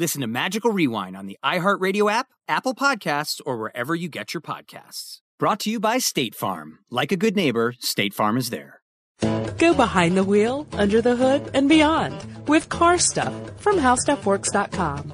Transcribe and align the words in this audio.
Listen 0.00 0.22
to 0.22 0.26
Magical 0.26 0.70
Rewind 0.70 1.14
on 1.14 1.26
the 1.26 1.36
iHeartRadio 1.44 2.10
app, 2.10 2.28
Apple 2.48 2.74
Podcasts, 2.74 3.38
or 3.44 3.58
wherever 3.58 3.94
you 3.94 4.08
get 4.08 4.32
your 4.32 4.40
podcasts. 4.40 5.18
Brought 5.38 5.60
to 5.60 5.70
you 5.70 5.78
by 5.78 5.98
State 5.98 6.34
Farm. 6.34 6.78
Like 6.90 7.12
a 7.12 7.18
good 7.18 7.36
neighbor, 7.36 7.74
State 7.80 8.14
Farm 8.14 8.38
is 8.38 8.48
there. 8.48 8.80
Go 9.58 9.74
behind 9.74 10.16
the 10.16 10.24
wheel, 10.24 10.66
under 10.72 11.02
the 11.02 11.16
hood, 11.16 11.50
and 11.52 11.68
beyond 11.68 12.16
with 12.48 12.70
car 12.70 12.96
stuff 12.96 13.34
from 13.60 13.76
howstuffworks.com. 13.76 15.12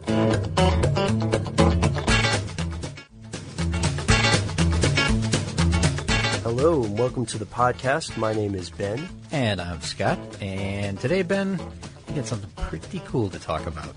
Hello 6.45 6.85
and 6.85 6.97
welcome 6.97 7.27
to 7.27 7.39
the 7.39 7.47
podcast. 7.47 8.17
My 8.17 8.33
name 8.33 8.55
is 8.55 8.71
Ben. 8.71 9.09
And 9.33 9.61
I'm 9.61 9.81
Scott. 9.81 10.21
And 10.41 11.01
today, 11.01 11.23
Ben, 11.23 11.59
we 12.07 12.15
got 12.15 12.27
something 12.27 12.51
pretty 12.69 13.03
cool 13.05 13.29
to 13.31 13.41
talk 13.41 13.67
about. 13.67 13.93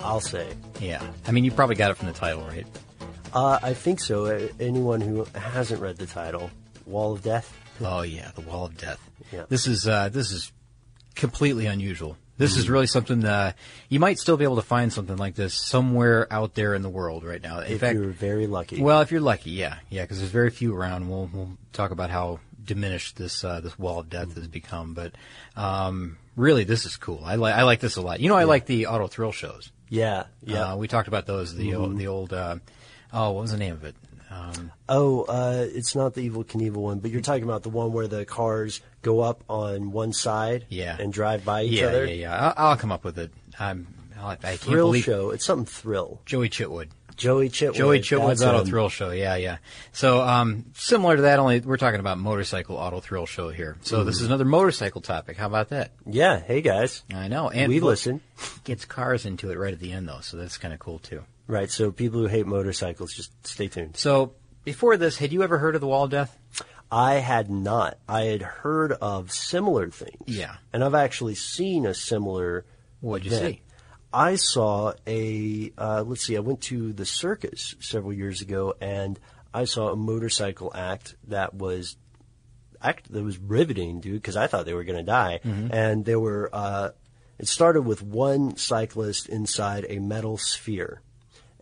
I'll 0.00 0.20
say. 0.20 0.46
Yeah. 0.80 1.02
I 1.26 1.32
mean, 1.32 1.44
you 1.44 1.50
probably 1.50 1.74
got 1.76 1.90
it 1.90 1.94
from 1.96 2.08
the 2.08 2.14
title, 2.14 2.42
right? 2.44 2.66
Uh, 3.34 3.58
I 3.62 3.74
think 3.74 4.00
so. 4.00 4.26
Uh, 4.26 4.48
anyone 4.60 5.00
who 5.00 5.24
hasn't 5.34 5.80
read 5.80 5.96
the 5.98 6.06
title, 6.06 6.50
Wall 6.86 7.12
of 7.12 7.22
Death. 7.22 7.52
Oh 7.80 8.02
yeah, 8.02 8.30
the 8.34 8.40
Wall 8.42 8.66
of 8.66 8.76
Death. 8.76 8.98
Yeah. 9.32 9.44
This 9.48 9.66
is 9.66 9.86
uh, 9.86 10.08
this 10.08 10.32
is 10.32 10.50
completely 11.14 11.66
unusual. 11.66 12.16
This 12.38 12.52
Mm-hmm. 12.52 12.60
is 12.60 12.70
really 12.70 12.86
something 12.86 13.20
that 13.20 13.56
you 13.88 13.98
might 13.98 14.18
still 14.18 14.36
be 14.36 14.44
able 14.44 14.56
to 14.56 14.62
find 14.62 14.92
something 14.92 15.16
like 15.16 15.34
this 15.34 15.52
somewhere 15.54 16.32
out 16.32 16.54
there 16.54 16.72
in 16.74 16.82
the 16.82 16.88
world 16.88 17.24
right 17.24 17.42
now. 17.42 17.58
In 17.60 17.72
if 17.72 17.80
fact, 17.80 17.94
you're 17.96 18.10
very 18.10 18.46
lucky. 18.46 18.80
well, 18.80 19.00
if 19.00 19.10
you're 19.10 19.20
lucky, 19.20 19.50
yeah, 19.50 19.78
yeah, 19.90 20.02
because 20.02 20.18
there's 20.20 20.30
very 20.30 20.50
few 20.50 20.74
around. 20.74 21.08
We'll 21.08 21.28
we'll 21.32 21.50
talk 21.72 21.90
about 21.90 22.10
how 22.10 22.38
diminished 22.64 23.16
this 23.16 23.42
uh, 23.44 23.60
this 23.60 23.76
Wall 23.78 23.98
of 24.00 24.08
Death 24.08 24.34
has 24.36 24.46
become, 24.46 24.94
but 24.94 25.12
um, 25.56 26.16
really, 26.36 26.64
this 26.64 26.86
is 26.86 26.96
cool. 26.96 27.20
I 27.24 27.34
like 27.34 27.54
I 27.54 27.64
like 27.64 27.80
this 27.80 27.96
a 27.96 28.02
lot. 28.02 28.20
You 28.20 28.28
know, 28.28 28.36
I 28.36 28.44
like 28.44 28.66
the 28.66 28.86
auto 28.86 29.08
thrill 29.08 29.32
shows. 29.32 29.70
Yeah, 29.88 30.24
yeah. 30.42 30.72
Uh, 30.72 30.76
we 30.76 30.88
talked 30.88 31.08
about 31.08 31.26
those. 31.26 31.54
The 31.54 31.70
Mm-hmm. 31.70 31.80
old, 31.82 31.96
the 31.98 32.06
old. 32.06 32.32
Uh, 32.32 32.56
oh, 33.12 33.32
what 33.32 33.42
was 33.42 33.50
the 33.52 33.56
name 33.58 33.72
of 33.72 33.84
it? 33.84 33.94
Um, 34.30 34.70
oh, 34.88 35.22
uh, 35.22 35.66
it's 35.70 35.94
not 35.96 36.12
the 36.14 36.28
Evel 36.28 36.44
Knievel 36.44 36.72
one, 36.76 36.98
but 36.98 37.10
you're 37.10 37.22
talking 37.22 37.44
about 37.44 37.62
the 37.62 37.70
one 37.70 37.92
where 37.94 38.06
the 38.06 38.26
cars 38.26 38.82
go 39.00 39.20
up 39.20 39.42
on 39.48 39.90
one 39.92 40.12
side 40.12 40.66
Yeah. 40.68 40.96
and 41.00 41.10
drive 41.12 41.44
by 41.46 41.62
each 41.62 41.80
yeah, 41.80 41.86
other. 41.86 42.04
yeah, 42.06 42.12
yeah. 42.12 42.52
I'll, 42.56 42.68
I'll 42.70 42.76
come 42.76 42.92
up 42.92 43.04
with 43.04 43.18
it. 43.18 43.30
I'm. 43.58 43.86
I'll, 44.20 44.30
I 44.30 44.36
can't 44.36 44.60
Thrill 44.60 44.88
believe 44.88 45.04
show. 45.04 45.30
It's 45.30 45.44
something 45.46 45.64
thrill. 45.64 46.20
Joey 46.26 46.50
Chitwood. 46.50 46.88
Joey 47.18 47.50
Chitwood. 47.50 47.74
Joey 47.74 48.00
Chitwood's 48.00 48.42
auto 48.42 48.60
him. 48.60 48.66
thrill 48.66 48.88
show. 48.88 49.10
Yeah, 49.10 49.34
yeah. 49.36 49.58
So 49.92 50.22
um, 50.22 50.66
similar 50.74 51.16
to 51.16 51.22
that, 51.22 51.40
only 51.40 51.60
we're 51.60 51.76
talking 51.76 52.00
about 52.00 52.18
motorcycle 52.18 52.76
auto 52.76 53.00
thrill 53.00 53.26
show 53.26 53.50
here. 53.50 53.76
So 53.82 54.04
this 54.04 54.20
is 54.20 54.26
another 54.26 54.44
motorcycle 54.44 55.00
topic. 55.00 55.36
How 55.36 55.46
about 55.46 55.70
that? 55.70 55.90
Yeah. 56.06 56.38
Hey 56.40 56.62
guys. 56.62 57.02
I 57.12 57.28
know. 57.28 57.50
And 57.50 57.70
we 57.70 57.80
look, 57.80 57.88
listen. 57.88 58.20
Gets 58.64 58.84
cars 58.84 59.26
into 59.26 59.50
it 59.50 59.58
right 59.58 59.74
at 59.74 59.80
the 59.80 59.92
end 59.92 60.08
though, 60.08 60.20
so 60.20 60.36
that's 60.36 60.56
kind 60.58 60.72
of 60.72 60.80
cool 60.80 61.00
too. 61.00 61.24
Right. 61.48 61.70
So 61.70 61.90
people 61.90 62.20
who 62.20 62.26
hate 62.26 62.46
motorcycles, 62.46 63.12
just 63.12 63.46
stay 63.46 63.66
tuned. 63.68 63.96
So 63.96 64.34
before 64.64 64.96
this, 64.96 65.18
had 65.18 65.32
you 65.32 65.42
ever 65.42 65.58
heard 65.58 65.74
of 65.74 65.80
the 65.80 65.86
Wall 65.88 66.04
of 66.04 66.10
Death? 66.10 66.38
I 66.90 67.14
had 67.14 67.50
not. 67.50 67.98
I 68.08 68.24
had 68.24 68.42
heard 68.42 68.92
of 68.92 69.32
similar 69.32 69.90
things. 69.90 70.22
Yeah. 70.26 70.54
And 70.72 70.84
I've 70.84 70.94
actually 70.94 71.34
seen 71.34 71.84
a 71.84 71.94
similar. 71.94 72.64
What'd 73.00 73.26
you 73.26 73.36
event. 73.36 73.56
see? 73.56 73.62
I 74.12 74.36
saw 74.36 74.94
a. 75.06 75.72
Uh, 75.76 76.04
let's 76.06 76.24
see. 76.26 76.36
I 76.36 76.40
went 76.40 76.62
to 76.62 76.92
the 76.92 77.04
circus 77.06 77.74
several 77.80 78.12
years 78.12 78.40
ago, 78.40 78.74
and 78.80 79.18
I 79.52 79.64
saw 79.64 79.88
a 79.90 79.96
motorcycle 79.96 80.72
act 80.74 81.14
that 81.28 81.54
was 81.54 81.96
act 82.80 83.12
that 83.12 83.22
was 83.22 83.38
riveting, 83.38 84.00
dude. 84.00 84.14
Because 84.14 84.36
I 84.36 84.46
thought 84.46 84.64
they 84.64 84.74
were 84.74 84.84
going 84.84 84.98
to 84.98 85.02
die, 85.04 85.40
Mm-hmm. 85.44 85.68
and 85.72 86.04
they 86.04 86.16
were. 86.16 86.48
Uh, 86.52 86.90
it 87.38 87.46
started 87.48 87.82
with 87.82 88.02
one 88.02 88.56
cyclist 88.56 89.28
inside 89.28 89.86
a 89.88 89.98
metal 89.98 90.38
sphere, 90.38 91.00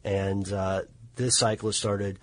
and 0.05 0.51
uh, 0.53 0.83
this 1.17 1.39
cyclist 1.39 1.79
started 1.81 2.19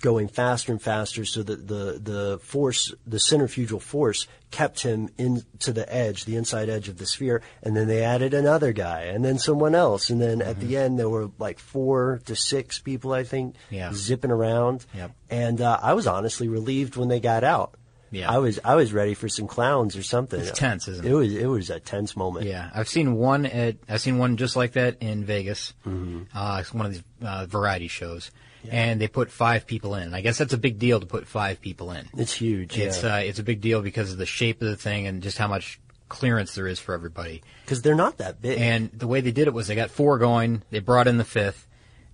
going 0.00 0.28
faster 0.28 0.72
and 0.72 0.80
faster 0.80 1.24
so 1.24 1.42
that 1.42 1.66
the, 1.68 2.00
the 2.02 2.38
force, 2.42 2.94
the 3.06 3.18
centrifugal 3.20 3.80
force 3.80 4.26
kept 4.50 4.80
him 4.82 5.08
in 5.18 5.42
to 5.60 5.72
the 5.72 5.90
edge, 5.92 6.24
the 6.24 6.36
inside 6.36 6.68
edge 6.68 6.88
of 6.88 6.98
the 6.98 7.06
sphere. 7.06 7.42
And 7.62 7.76
then 7.76 7.86
they 7.86 8.02
added 8.02 8.34
another 8.34 8.72
guy 8.72 9.02
and 9.02 9.24
then 9.24 9.38
someone 9.38 9.74
else. 9.74 10.10
And 10.10 10.20
then 10.20 10.42
at 10.42 10.58
the 10.58 10.76
end, 10.76 10.98
there 10.98 11.08
were 11.08 11.30
like 11.38 11.58
four 11.58 12.20
to 12.26 12.34
six 12.34 12.78
people, 12.78 13.12
I 13.12 13.24
think, 13.24 13.54
Yeah. 13.70 13.92
zipping 13.92 14.30
around. 14.30 14.86
Yep. 14.94 15.12
And, 15.30 15.60
uh, 15.60 15.78
I 15.82 15.94
was 15.94 16.06
honestly 16.06 16.48
relieved 16.48 16.96
when 16.96 17.08
they 17.08 17.20
got 17.20 17.44
out. 17.44 17.74
Yeah. 18.12 18.28
I 18.28 18.38
was, 18.38 18.58
I 18.64 18.74
was 18.74 18.92
ready 18.92 19.14
for 19.14 19.28
some 19.28 19.46
clowns 19.46 19.96
or 19.96 20.02
something. 20.02 20.40
It's 20.40 20.50
tense, 20.50 20.88
isn't 20.88 21.06
it? 21.06 21.10
It 21.12 21.14
was, 21.14 21.32
it 21.32 21.46
was 21.46 21.70
a 21.70 21.78
tense 21.78 22.16
moment. 22.16 22.44
Yeah, 22.46 22.68
I've 22.74 22.88
seen 22.88 23.14
one 23.14 23.46
at 23.46 23.76
I've 23.88 24.00
seen 24.00 24.18
one 24.18 24.36
just 24.36 24.56
like 24.56 24.72
that 24.72 24.96
in 25.00 25.24
Vegas. 25.24 25.74
Mm-hmm. 25.86 26.22
Uh, 26.36 26.58
it's 26.60 26.74
one 26.74 26.86
of 26.86 26.92
these 26.92 27.04
uh, 27.22 27.46
variety 27.46 27.86
shows, 27.86 28.32
and 28.68 29.00
they 29.00 29.08
put 29.08 29.30
five 29.30 29.66
people 29.66 29.94
in. 29.94 30.14
I 30.14 30.20
guess 30.20 30.38
that's 30.38 30.52
a 30.52 30.58
big 30.58 30.78
deal 30.78 31.00
to 31.00 31.06
put 31.06 31.26
five 31.26 31.60
people 31.60 31.92
in. 31.92 32.08
It's 32.16 32.32
huge. 32.32 32.78
It's 32.78 33.02
uh, 33.04 33.22
it's 33.24 33.38
a 33.38 33.42
big 33.42 33.60
deal 33.60 33.82
because 33.82 34.12
of 34.12 34.18
the 34.18 34.26
shape 34.26 34.60
of 34.62 34.68
the 34.68 34.76
thing 34.76 35.06
and 35.06 35.22
just 35.22 35.38
how 35.38 35.48
much 35.48 35.80
clearance 36.08 36.54
there 36.54 36.66
is 36.66 36.78
for 36.80 36.94
everybody. 36.94 37.42
Cause 37.66 37.82
they're 37.82 37.94
not 37.94 38.18
that 38.18 38.42
big. 38.42 38.58
And 38.58 38.90
the 38.92 39.06
way 39.06 39.20
they 39.20 39.30
did 39.30 39.46
it 39.46 39.54
was 39.54 39.68
they 39.68 39.76
got 39.76 39.90
four 39.90 40.18
going, 40.18 40.62
they 40.70 40.80
brought 40.80 41.06
in 41.06 41.18
the 41.18 41.24
fifth, 41.24 41.66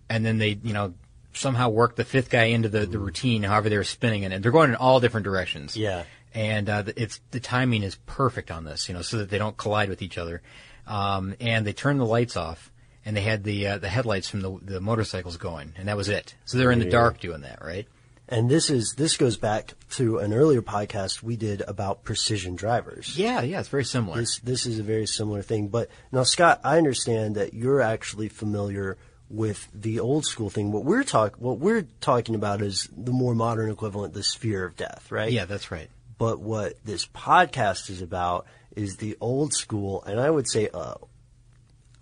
and 0.09 0.25
then 0.25 0.39
they 0.39 0.59
you 0.63 0.73
know 0.73 0.95
somehow 1.33 1.69
worked 1.69 1.97
the 1.97 2.05
fifth 2.05 2.31
guy 2.31 2.45
into 2.45 2.69
the, 2.69 2.87
the 2.87 2.99
routine, 2.99 3.43
however 3.43 3.69
they 3.69 3.77
were 3.77 3.85
spinning 3.85 4.23
it. 4.23 4.33
And 4.33 4.43
they're 4.43 4.53
going 4.53 4.71
in 4.71 4.77
all 4.77 5.01
different 5.01 5.25
directions 5.25 5.77
yeah. 5.77 6.05
and 6.35 6.69
uh, 6.71 6.83
the- 6.83 7.03
it's 7.03 7.21
the 7.31 7.41
timing 7.41 7.83
is 7.83 7.97
perfect 8.07 8.51
on 8.51 8.65
this, 8.65 8.89
you 8.89 8.95
know, 8.95 9.03
so 9.03 9.19
that 9.19 9.29
they 9.29 9.37
don't 9.39 9.57
collide 9.57 9.89
with 9.91 10.01
each 10.03 10.17
other. 10.17 10.41
Um, 10.87 11.35
and 11.41 11.67
they 11.67 11.73
turn 11.73 11.99
the 11.99 12.07
lights 12.07 12.37
off, 12.37 12.71
and 13.07 13.17
they 13.17 13.23
had 13.23 13.45
the 13.45 13.69
uh, 13.69 13.79
the 13.79 13.89
headlights 13.89 14.29
from 14.29 14.41
the 14.41 14.59
the 14.61 14.81
motorcycles 14.81 15.39
going, 15.39 15.73
and 15.79 15.89
that 15.89 15.97
was 15.97 16.11
it. 16.11 16.35
So 16.45 16.59
they're 16.59 16.73
in 16.73 16.81
the 16.81 16.91
dark 16.91 17.21
doing 17.21 17.43
that, 17.43 17.65
right? 17.65 17.87
And 18.29 18.51
this 18.51 18.69
is 18.69 18.95
this 18.97 19.17
goes 19.17 19.37
back 19.37 19.75
to 19.93 20.19
an 20.19 20.35
earlier 20.35 20.61
podcast 20.61 21.23
we 21.23 21.37
did 21.37 21.63
about 21.63 22.03
precision 22.03 22.57
drivers. 22.57 23.17
Yeah, 23.17 23.43
yeah, 23.43 23.61
it's 23.61 23.69
very 23.69 23.85
similar. 23.85 24.19
This 24.19 24.41
this 24.41 24.67
is 24.67 24.81
a 24.81 24.83
very 24.83 25.07
similar 25.07 25.43
thing. 25.43 25.69
But 25.69 25.89
now, 26.11 26.25
Scott, 26.25 26.61
I 26.65 26.79
understand 26.79 27.37
that 27.37 27.55
you're 27.55 27.81
actually 27.81 28.29
familiar 28.29 28.99
with 29.31 29.69
the 29.73 30.01
old 30.01 30.27
school 30.27 30.51
thing. 30.51 30.73
What 30.73 30.85
we're 30.85 31.05
talk 31.05 31.37
what 31.39 31.61
we're 31.61 31.87
talking 32.01 32.35
about 32.35 32.61
is 32.61 32.89
the 32.97 33.13
more 33.13 33.37
modern 33.37 33.71
equivalent, 33.71 34.15
the 34.15 34.25
sphere 34.25 34.65
of 34.65 34.77
death, 34.77 35.13
right? 35.13 35.31
yeah, 35.31 35.45
that's 35.45 35.71
right. 35.71 35.89
But 36.19 36.41
what 36.41 36.85
this 36.85 37.07
podcast 37.07 37.89
is 37.89 38.03
about 38.03 38.47
is 38.75 38.97
the 38.97 39.17
old 39.21 39.55
school, 39.55 40.03
and 40.05 40.19
I 40.19 40.29
would 40.29 40.49
say, 40.49 40.69
uh, 40.73 40.95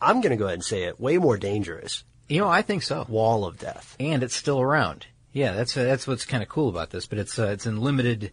I'm 0.04 0.20
going 0.20 0.30
to 0.30 0.36
go 0.36 0.44
ahead 0.44 0.54
and 0.54 0.64
say 0.64 0.84
it, 0.84 1.00
way 1.00 1.18
more 1.18 1.36
dangerous 1.36 2.04
You 2.28 2.40
know, 2.40 2.48
I 2.48 2.62
think 2.62 2.82
so. 2.82 3.06
wall 3.08 3.44
of 3.44 3.58
death. 3.58 3.96
And 3.98 4.22
it's 4.22 4.34
still 4.36 4.60
around. 4.60 5.06
Yeah, 5.32 5.52
that's 5.54 5.76
uh, 5.76 5.82
that's 5.82 6.06
what's 6.06 6.24
kind 6.24 6.42
of 6.42 6.48
cool 6.48 6.68
about 6.68 6.90
this, 6.90 7.06
but 7.06 7.18
it's 7.18 7.38
uh, 7.38 7.48
it's 7.48 7.66
in 7.66 7.80
limited 7.80 8.30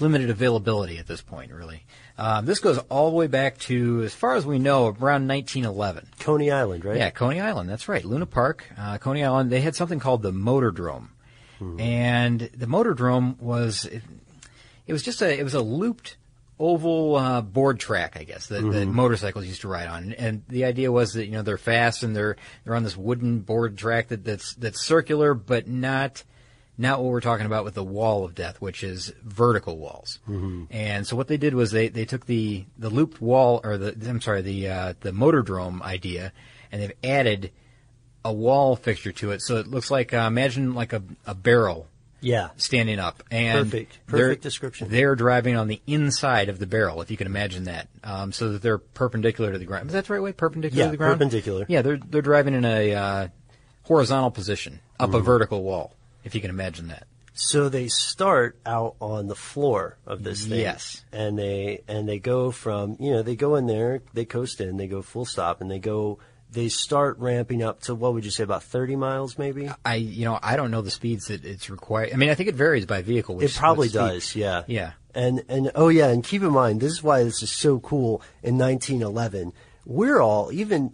limited 0.00 0.28
availability 0.30 0.98
at 0.98 1.06
this 1.06 1.22
point, 1.22 1.50
really. 1.52 1.84
Uh, 2.18 2.40
this 2.42 2.58
goes 2.60 2.78
all 2.90 3.10
the 3.10 3.16
way 3.16 3.26
back 3.26 3.58
to, 3.58 4.02
as 4.02 4.14
far 4.14 4.36
as 4.36 4.44
we 4.44 4.58
know, 4.58 4.86
around 4.86 5.26
1911. 5.28 6.08
Coney 6.20 6.50
Island, 6.50 6.84
right? 6.84 6.98
Yeah, 6.98 7.10
Coney 7.10 7.40
Island. 7.40 7.70
That's 7.70 7.88
right. 7.88 8.04
Luna 8.04 8.26
Park, 8.26 8.64
uh, 8.78 8.98
Coney 8.98 9.24
Island. 9.24 9.50
They 9.50 9.60
had 9.62 9.74
something 9.74 9.98
called 9.98 10.22
the 10.22 10.32
Motordrome, 10.32 11.08
and 11.78 12.40
the 12.40 12.66
Motordrome 12.66 13.38
was 13.40 13.84
it, 13.86 14.02
it 14.86 14.92
was 14.92 15.02
just 15.02 15.22
a 15.22 15.38
it 15.38 15.42
was 15.42 15.54
a 15.54 15.62
looped 15.62 16.16
oval 16.62 17.16
uh, 17.16 17.40
board 17.42 17.80
track, 17.80 18.16
I 18.16 18.22
guess, 18.22 18.46
that, 18.46 18.62
that 18.70 18.86
motorcycles 18.86 19.46
used 19.46 19.62
to 19.62 19.68
ride 19.68 19.88
on. 19.88 20.12
And 20.12 20.44
the 20.48 20.64
idea 20.64 20.92
was 20.92 21.14
that 21.14 21.26
you 21.26 21.32
know 21.32 21.42
they're 21.42 21.58
fast 21.58 22.04
and 22.04 22.14
they're 22.14 22.36
they're 22.64 22.76
on 22.76 22.84
this 22.84 22.96
wooden 22.96 23.40
board 23.40 23.76
track 23.76 24.08
that, 24.08 24.24
that's 24.24 24.54
that's 24.54 24.80
circular, 24.80 25.34
but 25.34 25.66
not 25.66 26.22
not 26.78 27.02
what 27.02 27.10
we're 27.10 27.20
talking 27.20 27.46
about 27.46 27.64
with 27.64 27.74
the 27.74 27.84
wall 27.84 28.24
of 28.24 28.34
death, 28.34 28.60
which 28.60 28.84
is 28.84 29.12
vertical 29.24 29.76
walls. 29.76 30.20
And 30.70 31.06
so 31.06 31.16
what 31.16 31.28
they 31.28 31.36
did 31.36 31.54
was 31.54 31.70
they, 31.70 31.88
they 31.88 32.06
took 32.06 32.24
the, 32.24 32.64
the 32.78 32.88
looped 32.88 33.20
wall 33.20 33.60
or 33.62 33.76
the 33.76 34.08
I'm 34.08 34.20
sorry 34.20 34.42
the 34.42 34.68
uh, 34.68 34.94
the 35.00 35.10
motordrome 35.10 35.82
idea, 35.82 36.32
and 36.70 36.80
they've 36.80 36.92
added 37.02 37.50
a 38.24 38.32
wall 38.32 38.76
fixture 38.76 39.10
to 39.12 39.32
it, 39.32 39.42
so 39.42 39.56
it 39.56 39.66
looks 39.66 39.90
like 39.90 40.14
uh, 40.14 40.28
imagine 40.28 40.74
like 40.74 40.92
a, 40.92 41.02
a 41.26 41.34
barrel 41.34 41.88
Yeah. 42.22 42.48
standing 42.56 42.98
up. 42.98 43.22
And 43.30 43.70
Perfect. 43.70 43.98
they're- 44.08 44.20
Perfect 44.20 44.42
description. 44.42 44.88
They're 44.90 45.14
driving 45.14 45.56
on 45.56 45.68
the 45.68 45.80
inside 45.86 46.48
of 46.48 46.58
the 46.58 46.66
barrel, 46.66 47.02
if 47.02 47.10
you 47.10 47.16
can 47.18 47.26
imagine 47.26 47.64
that, 47.64 47.88
um, 48.04 48.32
so 48.32 48.52
that 48.52 48.62
they're 48.62 48.78
perpendicular 48.78 49.52
to 49.52 49.58
the 49.58 49.64
ground. 49.66 49.88
Is 49.88 49.92
that 49.92 50.06
the 50.06 50.12
right 50.14 50.22
way? 50.22 50.32
Perpendicular 50.32 50.80
Yeah, 50.80 50.86
to 50.86 50.90
the 50.92 50.96
ground. 50.96 51.18
perpendicular. 51.18 51.66
Yeah, 51.68 51.82
they're 51.82 51.98
they're 51.98 52.22
driving 52.22 52.54
in 52.54 52.64
a 52.64 52.94
uh, 52.94 53.28
horizontal 53.82 54.30
position 54.30 54.80
up 54.98 55.10
Mm-hmm. 55.10 55.18
a 55.18 55.20
vertical 55.20 55.62
wall, 55.62 55.94
if 56.24 56.34
you 56.34 56.40
can 56.40 56.50
imagine 56.50 56.88
that. 56.88 57.06
So 57.34 57.68
they 57.70 57.88
start 57.88 58.58
out 58.66 58.94
on 59.00 59.26
the 59.26 59.34
floor 59.34 59.96
of 60.06 60.22
this 60.22 60.44
thing. 60.46 60.60
Yes. 60.60 61.02
And 61.12 61.38
they 61.38 61.82
and 61.88 62.06
they 62.08 62.18
go 62.18 62.50
from 62.50 62.96
you 63.00 63.10
know, 63.12 63.22
they 63.22 63.36
go 63.36 63.56
in 63.56 63.66
there, 63.66 64.02
they 64.12 64.24
coast 64.26 64.60
in, 64.60 64.76
they 64.76 64.86
go 64.86 65.00
full 65.02 65.24
stop 65.24 65.60
and 65.62 65.70
they 65.70 65.78
go 65.78 66.18
they 66.52 66.68
start 66.68 67.18
ramping 67.18 67.62
up 67.62 67.80
to 67.82 67.94
what 67.94 68.14
would 68.14 68.24
you 68.24 68.30
say, 68.30 68.44
about 68.44 68.62
thirty 68.62 68.94
miles 68.96 69.38
maybe? 69.38 69.70
I 69.84 69.96
you 69.96 70.24
know 70.24 70.38
I 70.42 70.56
don't 70.56 70.70
know 70.70 70.82
the 70.82 70.90
speeds 70.90 71.26
that 71.26 71.44
it's 71.44 71.70
required. 71.70 72.10
I 72.12 72.16
mean, 72.16 72.30
I 72.30 72.34
think 72.34 72.48
it 72.48 72.54
varies 72.54 72.86
by 72.86 73.02
vehicle. 73.02 73.36
Which, 73.36 73.54
It 73.54 73.58
probably 73.58 73.88
what 73.88 73.90
speed- 73.90 73.98
does, 73.98 74.36
yeah. 74.36 74.62
Yeah. 74.66 74.92
And 75.14 75.44
and 75.48 75.70
oh 75.74 75.88
yeah, 75.88 76.08
and 76.08 76.22
keep 76.24 76.42
in 76.42 76.52
mind 76.52 76.80
this 76.80 76.92
is 76.92 77.02
why 77.02 77.22
this 77.24 77.42
is 77.42 77.50
so 77.50 77.80
cool 77.80 78.22
in 78.42 78.56
1911. 78.58 79.52
We're 79.84 80.20
all 80.20 80.52
even 80.52 80.92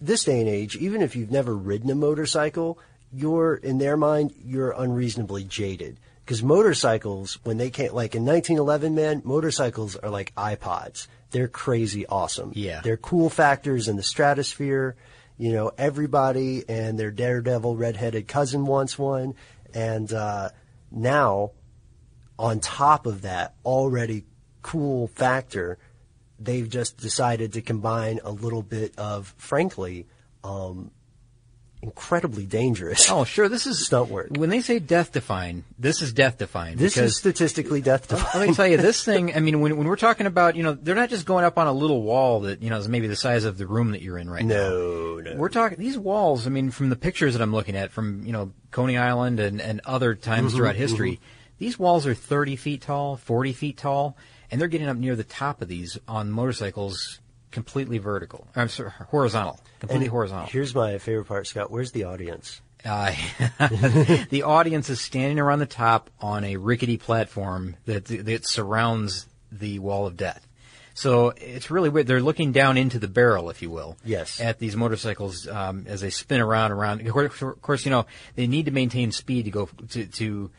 this 0.00 0.24
day 0.24 0.40
and 0.40 0.48
age, 0.48 0.76
even 0.76 1.00
if 1.02 1.14
you've 1.16 1.30
never 1.30 1.54
ridden 1.54 1.90
a 1.90 1.94
motorcycle, 1.94 2.78
you're 3.12 3.54
in 3.54 3.78
their 3.78 3.96
mind 3.96 4.32
you're 4.44 4.72
unreasonably 4.72 5.44
jaded 5.44 5.98
because 6.24 6.42
motorcycles 6.42 7.38
when 7.44 7.56
they 7.58 7.70
can't 7.70 7.94
like 7.94 8.14
in 8.14 8.24
1911, 8.24 8.94
man, 8.94 9.22
motorcycles 9.24 9.96
are 9.96 10.10
like 10.10 10.34
iPods. 10.34 11.06
They're 11.34 11.48
crazy 11.48 12.06
awesome. 12.06 12.52
Yeah. 12.54 12.80
They're 12.84 12.96
cool 12.96 13.28
factors 13.28 13.88
in 13.88 13.96
the 13.96 14.04
stratosphere. 14.04 14.94
You 15.36 15.52
know, 15.52 15.72
everybody 15.76 16.62
and 16.68 16.96
their 16.96 17.10
daredevil 17.10 17.74
redheaded 17.74 18.28
cousin 18.28 18.66
wants 18.66 18.96
one. 18.96 19.34
And 19.74 20.12
uh, 20.12 20.50
now 20.92 21.50
on 22.38 22.60
top 22.60 23.06
of 23.06 23.22
that 23.22 23.56
already 23.64 24.26
cool 24.62 25.08
factor, 25.08 25.78
they've 26.38 26.68
just 26.68 26.98
decided 26.98 27.54
to 27.54 27.62
combine 27.62 28.20
a 28.22 28.30
little 28.30 28.62
bit 28.62 28.96
of, 28.96 29.34
frankly, 29.36 30.06
um, 30.44 30.92
incredibly 31.84 32.46
dangerous. 32.46 33.10
Oh, 33.10 33.24
sure. 33.24 33.48
This 33.48 33.66
is 33.66 33.84
Stunt 33.84 34.10
work. 34.10 34.28
When 34.30 34.48
they 34.48 34.60
say 34.60 34.78
death 34.78 35.12
defying, 35.12 35.64
this 35.78 36.02
is 36.02 36.12
death 36.12 36.38
defying. 36.38 36.76
this 36.76 36.96
is 36.96 37.16
statistically 37.16 37.80
death 37.80 38.08
defying. 38.08 38.40
Let 38.40 38.48
me 38.48 38.54
tell 38.54 38.66
you, 38.66 38.76
this 38.78 39.04
thing, 39.10 39.36
I 39.36 39.40
mean, 39.40 39.60
when, 39.60 39.76
when 39.76 39.86
we're 39.86 39.96
talking 39.96 40.26
about, 40.26 40.56
you 40.56 40.62
know, 40.62 40.72
they're 40.72 40.94
not 40.94 41.10
just 41.10 41.26
going 41.26 41.44
up 41.44 41.58
on 41.58 41.66
a 41.66 41.72
little 41.72 42.02
wall 42.02 42.40
that, 42.40 42.62
you 42.62 42.70
know, 42.70 42.78
is 42.78 42.88
maybe 42.88 43.06
the 43.06 43.16
size 43.16 43.44
of 43.44 43.58
the 43.58 43.66
room 43.66 43.92
that 43.92 44.02
you're 44.02 44.18
in 44.18 44.28
right 44.30 44.44
now. 44.44 44.54
No, 44.54 45.20
no. 45.20 45.34
We're 45.36 45.48
talking, 45.50 45.78
these 45.78 45.98
walls, 45.98 46.46
I 46.46 46.50
mean, 46.50 46.70
from 46.70 46.88
the 46.88 46.96
pictures 46.96 47.34
that 47.34 47.42
I'm 47.42 47.52
looking 47.52 47.76
at 47.76 47.92
from, 47.92 48.24
you 48.24 48.32
know, 48.32 48.52
Coney 48.70 48.96
Island 48.96 49.38
and, 49.40 49.60
and 49.60 49.80
other 49.84 50.14
times 50.14 50.48
Mm-hmm, 50.48 50.56
throughout 50.56 50.76
history, 50.76 51.20
these 51.58 51.78
walls 51.78 52.06
are 52.06 52.14
30 52.14 52.56
feet 52.56 52.80
tall, 52.82 53.16
40 53.16 53.52
feet 53.52 53.76
tall, 53.76 54.16
and 54.50 54.60
they're 54.60 54.68
getting 54.68 54.88
up 54.88 54.96
near 54.96 55.16
the 55.16 55.24
top 55.24 55.62
of 55.62 55.68
these 55.68 55.98
on 56.08 56.30
motorcycles 56.30 57.20
completely 57.54 57.98
vertical. 57.98 58.46
I'm 58.54 58.68
sorry, 58.68 58.90
horizontal. 58.90 59.58
Completely 59.80 60.06
And 60.06 60.12
horizontal. 60.12 60.46
Here's 60.46 60.74
my 60.74 60.98
favorite 60.98 61.26
part, 61.26 61.46
Scott. 61.46 61.70
Where's 61.70 61.92
the 61.92 62.04
audience? 62.04 62.60
Uh, 62.84 63.14
the 64.28 64.42
audience 64.44 64.90
is 64.90 65.00
standing 65.00 65.38
around 65.38 65.60
the 65.60 65.66
top 65.66 66.10
on 66.20 66.44
a 66.44 66.56
rickety 66.56 66.98
platform 66.98 67.76
that 67.86 68.04
that 68.04 68.46
surrounds 68.46 69.26
the 69.50 69.78
wall 69.78 70.06
of 70.06 70.18
death. 70.18 70.46
So 70.92 71.30
it's 71.30 71.70
really 71.70 71.88
weird. 71.88 72.06
They're 72.06 72.20
looking 72.20 72.52
down 72.52 72.76
into 72.76 72.98
the 72.98 73.08
barrel, 73.08 73.50
if 73.50 73.62
you 73.62 73.70
will. 73.70 73.96
Yes. 74.04 74.40
At 74.40 74.58
these 74.58 74.76
motorcycles 74.76 75.48
um, 75.48 75.86
as 75.88 76.02
they 76.02 76.10
spin 76.10 76.40
around, 76.40 76.70
around. 76.72 77.00
Of 77.00 77.12
course, 77.12 77.42
of 77.42 77.62
course, 77.62 77.84
you 77.84 77.90
know 77.90 78.06
they 78.34 78.46
need 78.46 78.66
to 78.66 78.70
maintain 78.70 79.12
speed 79.12 79.46
to 79.46 79.50
go 79.50 79.68
to, 79.90 80.06
to 80.06 80.50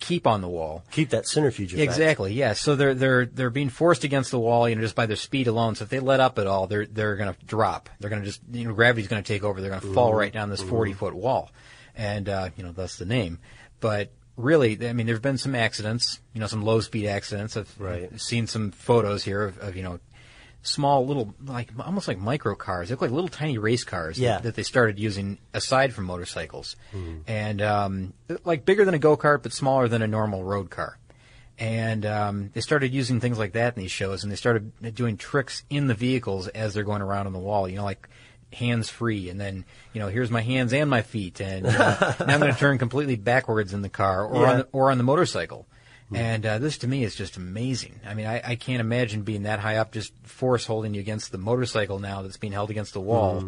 keep 0.00 0.26
on 0.26 0.40
the 0.40 0.48
wall. 0.48 0.82
Keep 0.90 1.10
that 1.10 1.28
centrifuge 1.28 1.74
effect. 1.74 1.84
Exactly. 1.84 2.32
Yeah. 2.32 2.54
So 2.54 2.74
they're 2.74 2.94
they're 2.94 3.26
they're 3.26 3.50
being 3.50 3.68
forced 3.68 4.02
against 4.04 4.30
the 4.30 4.40
wall, 4.40 4.68
you 4.68 4.74
know, 4.74 4.82
just 4.82 4.96
by 4.96 5.06
their 5.06 5.16
speed 5.16 5.46
alone. 5.46 5.74
So 5.76 5.84
if 5.84 5.90
they 5.90 6.00
let 6.00 6.20
up 6.20 6.38
at 6.38 6.46
all, 6.46 6.66
they're 6.66 6.86
they're 6.86 7.16
going 7.16 7.32
to 7.32 7.46
drop. 7.46 7.88
They're 8.00 8.10
going 8.10 8.22
to 8.22 8.26
just 8.26 8.40
you 8.50 8.66
know 8.66 8.74
gravity's 8.74 9.08
going 9.08 9.22
to 9.22 9.26
take 9.26 9.44
over. 9.44 9.60
They're 9.60 9.70
going 9.70 9.82
to 9.82 9.92
fall 9.92 10.14
right 10.14 10.32
down 10.32 10.50
this 10.50 10.62
forty 10.62 10.92
foot 10.92 11.14
wall, 11.14 11.50
and 11.94 12.28
uh, 12.28 12.50
you 12.56 12.64
know 12.64 12.72
thus 12.72 12.96
the 12.96 13.04
name. 13.06 13.38
But 13.78 14.10
really, 14.36 14.88
I 14.88 14.92
mean, 14.92 15.06
there've 15.06 15.22
been 15.22 15.38
some 15.38 15.54
accidents. 15.54 16.20
You 16.34 16.40
know, 16.40 16.46
some 16.46 16.62
low 16.62 16.80
speed 16.80 17.06
accidents. 17.06 17.56
I've, 17.56 17.72
Right. 17.78 18.20
Seen 18.20 18.46
some 18.46 18.70
photos 18.72 19.22
here 19.22 19.44
of, 19.44 19.58
of 19.58 19.76
you 19.76 19.82
know. 19.82 20.00
Small 20.62 21.06
little, 21.06 21.34
like 21.44 21.70
almost 21.78 22.06
like 22.06 22.18
micro 22.18 22.54
cars. 22.54 22.88
They 22.88 22.92
look 22.94 23.00
like 23.02 23.10
little 23.10 23.28
tiny 23.28 23.56
race 23.58 23.82
cars 23.84 24.16
that- 24.16 24.22
Yeah. 24.22 24.38
that, 24.40 24.54
they 24.54 24.62
started 24.62 24.98
using 24.98 25.38
aside 25.54 25.94
from 25.94 26.04
motorcycles, 26.04 26.76
and 27.26 27.62
um, 27.62 28.12
like 28.44 28.64
bigger 28.66 28.84
than 28.84 28.92
a 28.94 28.98
go 28.98 29.16
kart, 29.16 29.42
but 29.42 29.52
smaller 29.54 29.88
than 29.88 30.02
a 30.02 30.06
normal 30.06 30.44
road 30.44 30.68
car 30.70 30.98
and 31.58 32.06
um, 32.06 32.50
they 32.54 32.60
started 32.62 32.94
using 32.94 33.20
things 33.20 33.38
like 33.38 33.52
that 33.52 33.76
in 33.76 33.82
these 33.82 33.90
shows, 33.90 34.22
and 34.22 34.32
they 34.32 34.36
started 34.36 34.72
doing 34.94 35.18
tricks 35.18 35.62
in 35.68 35.88
the 35.88 35.94
vehicles 35.94 36.48
as 36.48 36.72
they're 36.72 36.84
going 36.84 37.02
around 37.02 37.26
on 37.26 37.34
the 37.34 37.38
wall. 37.38 37.68
You 37.68 37.76
know, 37.76 37.84
like 37.84 38.08
hands 38.52 38.88
free, 38.88 39.28
and 39.28 39.38
then 39.38 39.66
you 39.92 40.00
know, 40.00 40.08
here's 40.08 40.30
my 40.30 40.40
hands 40.40 40.72
and 40.72 40.88
my 40.88 41.02
feet, 41.02 41.38
and 41.40 41.64
know, 41.64 41.70
now 41.70 42.14
I'm 42.20 42.40
going 42.40 42.50
to 42.52 42.58
turn 42.58 42.78
completely 42.78 43.16
backwards 43.16 43.74
in 43.74 43.82
the 43.82 43.90
car 43.90 44.24
or 44.24 44.42
Yeah. 44.42 44.50
on 44.52 44.58
the, 44.60 44.68
or 44.72 44.90
on 44.90 44.96
the 44.98 45.04
motorcycle. 45.04 45.66
And 46.12 46.44
uh, 46.44 46.58
this 46.58 46.78
to 46.78 46.88
me 46.88 47.04
is 47.04 47.14
just 47.14 47.36
amazing. 47.36 48.00
I 48.06 48.14
mean, 48.14 48.26
I, 48.26 48.40
I 48.44 48.54
can't 48.56 48.80
imagine 48.80 49.22
being 49.22 49.44
that 49.44 49.60
high 49.60 49.76
up, 49.76 49.92
just 49.92 50.12
force 50.24 50.66
holding 50.66 50.94
you 50.94 51.00
against 51.00 51.30
the 51.32 51.38
motorcycle 51.38 51.98
now 52.00 52.22
that's 52.22 52.36
being 52.36 52.52
held 52.52 52.70
against 52.70 52.94
the 52.94 53.00
wall, 53.00 53.38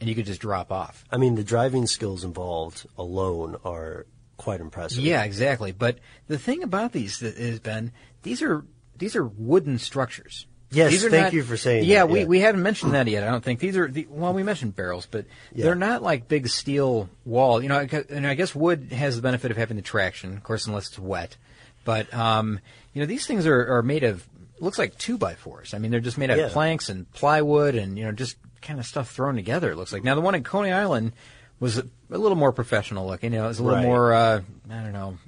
and 0.00 0.08
you 0.08 0.14
could 0.14 0.26
just 0.26 0.40
drop 0.40 0.72
off. 0.72 1.04
I 1.10 1.18
mean, 1.18 1.36
the 1.36 1.44
driving 1.44 1.86
skills 1.86 2.24
involved 2.24 2.86
alone 2.98 3.56
are 3.64 4.06
quite 4.36 4.60
impressive. 4.60 4.98
Yeah, 5.04 5.22
exactly. 5.22 5.70
But 5.72 5.98
the 6.26 6.38
thing 6.38 6.62
about 6.62 6.92
these 6.92 7.20
that 7.20 7.36
is 7.36 7.60
Ben, 7.60 7.92
these 8.22 8.42
are 8.42 8.64
these 8.96 9.14
are 9.14 9.24
wooden 9.26 9.78
structures. 9.78 10.46
Yes, 10.72 11.00
thank 11.02 11.12
not- 11.12 11.32
you 11.32 11.42
for 11.42 11.56
saying 11.56 11.84
Yeah, 11.84 12.00
that, 12.00 12.10
we 12.10 12.20
yeah. 12.20 12.26
we 12.26 12.40
haven't 12.40 12.62
mentioned 12.62 12.94
that 12.94 13.06
yet. 13.08 13.22
I 13.24 13.30
don't 13.30 13.42
think 13.42 13.58
these 13.60 13.76
are 13.76 13.88
the, 13.88 14.06
well, 14.08 14.32
we 14.32 14.42
mentioned 14.44 14.76
barrels, 14.76 15.06
but 15.10 15.26
Yeah. 15.52 15.64
they're 15.64 15.74
not 15.74 16.00
like 16.02 16.28
big 16.28 16.48
steel 16.48 17.08
wall. 17.24 17.60
You 17.62 17.68
know, 17.68 17.86
and 18.08 18.26
I 18.26 18.34
guess 18.34 18.54
wood 18.54 18.92
has 18.92 19.16
the 19.16 19.22
benefit 19.22 19.50
of 19.50 19.56
having 19.56 19.76
the 19.76 19.82
traction, 19.82 20.36
of 20.36 20.42
course, 20.44 20.66
unless 20.66 20.88
it's 20.88 20.98
wet. 20.98 21.36
But 21.84 22.12
um, 22.14 22.60
you 22.92 23.00
know, 23.00 23.06
these 23.06 23.26
things 23.26 23.46
are, 23.46 23.76
are 23.78 23.82
made 23.82 24.04
of 24.04 24.26
looks 24.60 24.78
like 24.78 24.98
two 24.98 25.16
by 25.18 25.34
fours. 25.34 25.72
I 25.74 25.78
mean, 25.78 25.90
they're 25.90 26.00
just 26.00 26.18
made 26.18 26.30
out 26.30 26.38
Yeah. 26.38 26.44
of 26.46 26.52
planks 26.52 26.88
and 26.88 27.10
plywood 27.12 27.74
and 27.74 27.98
you 27.98 28.04
know 28.04 28.12
just 28.12 28.36
kind 28.62 28.78
of 28.78 28.86
stuff 28.86 29.10
thrown 29.10 29.36
together. 29.36 29.70
It 29.70 29.76
looks 29.76 29.92
like 29.92 30.04
now 30.04 30.14
the 30.14 30.20
one 30.20 30.34
in 30.34 30.42
Coney 30.44 30.70
Island 30.72 31.12
was 31.58 31.78
a, 31.78 31.84
a 32.10 32.18
little 32.18 32.36
more 32.36 32.52
professional 32.52 33.06
looking. 33.06 33.32
You 33.32 33.38
know, 33.40 33.44
it 33.46 33.48
was 33.48 33.58
a 33.58 33.62
little 33.64 33.78
Right. 33.78 33.86
more 33.86 34.12
uh, 34.12 34.40
I 34.70 34.82
don't 34.82 34.92
know, 34.92 35.18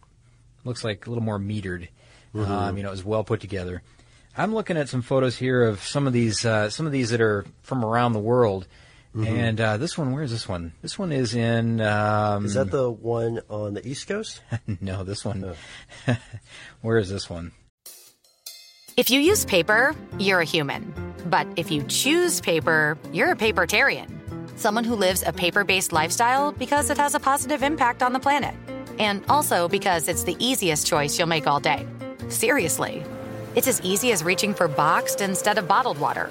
looks 0.65 0.85
like 0.85 1.07
a 1.07 1.11
little 1.11 1.25
more 1.25 1.39
metered. 1.39 1.89
Mm-hmm. 2.35 2.51
Um, 2.53 2.77
you 2.77 2.83
know, 2.83 2.89
it 2.89 2.93
was 2.93 3.05
well 3.05 3.25
put 3.25 3.41
together. 3.41 3.83
I'm 4.37 4.55
looking 4.55 4.79
at 4.79 4.89
some 4.89 5.03
photos 5.03 5.37
here 5.37 5.63
of 5.65 5.83
some 5.83 6.07
of 6.07 6.13
these 6.15 6.45
uh, 6.47 6.71
some 6.71 6.87
of 6.87 6.93
these 6.93 7.11
that 7.11 7.21
are 7.21 7.45
from 7.63 7.85
around 7.85 8.13
the 8.13 8.19
world. 8.19 8.67
Mm-hmm. 9.15 9.27
And 9.27 9.61
uh, 9.61 9.77
this 9.77 9.99
one, 9.99 10.13
where's 10.13 10.31
this 10.31 10.49
one? 10.49 10.73
This 10.81 10.99
one 10.99 11.13
is 11.13 11.35
in. 11.35 11.83
Um, 11.83 12.47
Is 12.47 12.55
that 12.55 12.71
the 12.71 12.91
one 12.91 13.43
on 13.51 13.75
the 13.75 13.87
East 13.87 14.09
Coast? 14.09 14.41
no, 14.81 15.05
this 15.05 15.25
one. 15.25 15.55
Where 16.81 16.97
is 16.97 17.11
this 17.11 17.29
one? 17.29 17.53
If 18.97 19.11
you 19.11 19.21
use 19.21 19.45
paper, 19.45 19.95
you're 20.19 20.41
a 20.41 20.45
human. 20.45 20.95
But 21.27 21.47
if 21.57 21.71
you 21.71 21.83
choose 21.85 22.41
paper, 22.41 22.99
you're 23.13 23.33
a 23.33 23.37
papertarian. 23.37 24.09
Someone 24.59 24.85
who 24.85 24.95
lives 24.95 25.23
a 25.27 25.33
paper 25.33 25.65
based 25.65 25.93
lifestyle 25.93 26.53
because 26.53 26.89
it 26.89 26.97
has 26.97 27.15
a 27.15 27.21
positive 27.21 27.63
impact 27.63 28.03
on 28.03 28.13
the 28.13 28.21
planet. 28.21 28.55
And 28.99 29.25
also 29.29 29.69
because 29.69 30.09
it's 30.09 30.25
the 30.25 30.37
easiest 30.39 30.87
choice 30.87 31.19
you'll 31.19 31.29
make 31.29 31.47
all 31.47 31.61
day. 31.61 31.87
Seriously. 32.29 33.03
It's 33.57 33.69
as 33.69 33.81
easy 33.83 34.13
as 34.13 34.25
reaching 34.25 34.55
for 34.55 34.69
boxed 34.69 35.21
instead 35.21 35.59
of 35.59 35.69
bottled 35.69 35.99
water. 35.99 36.31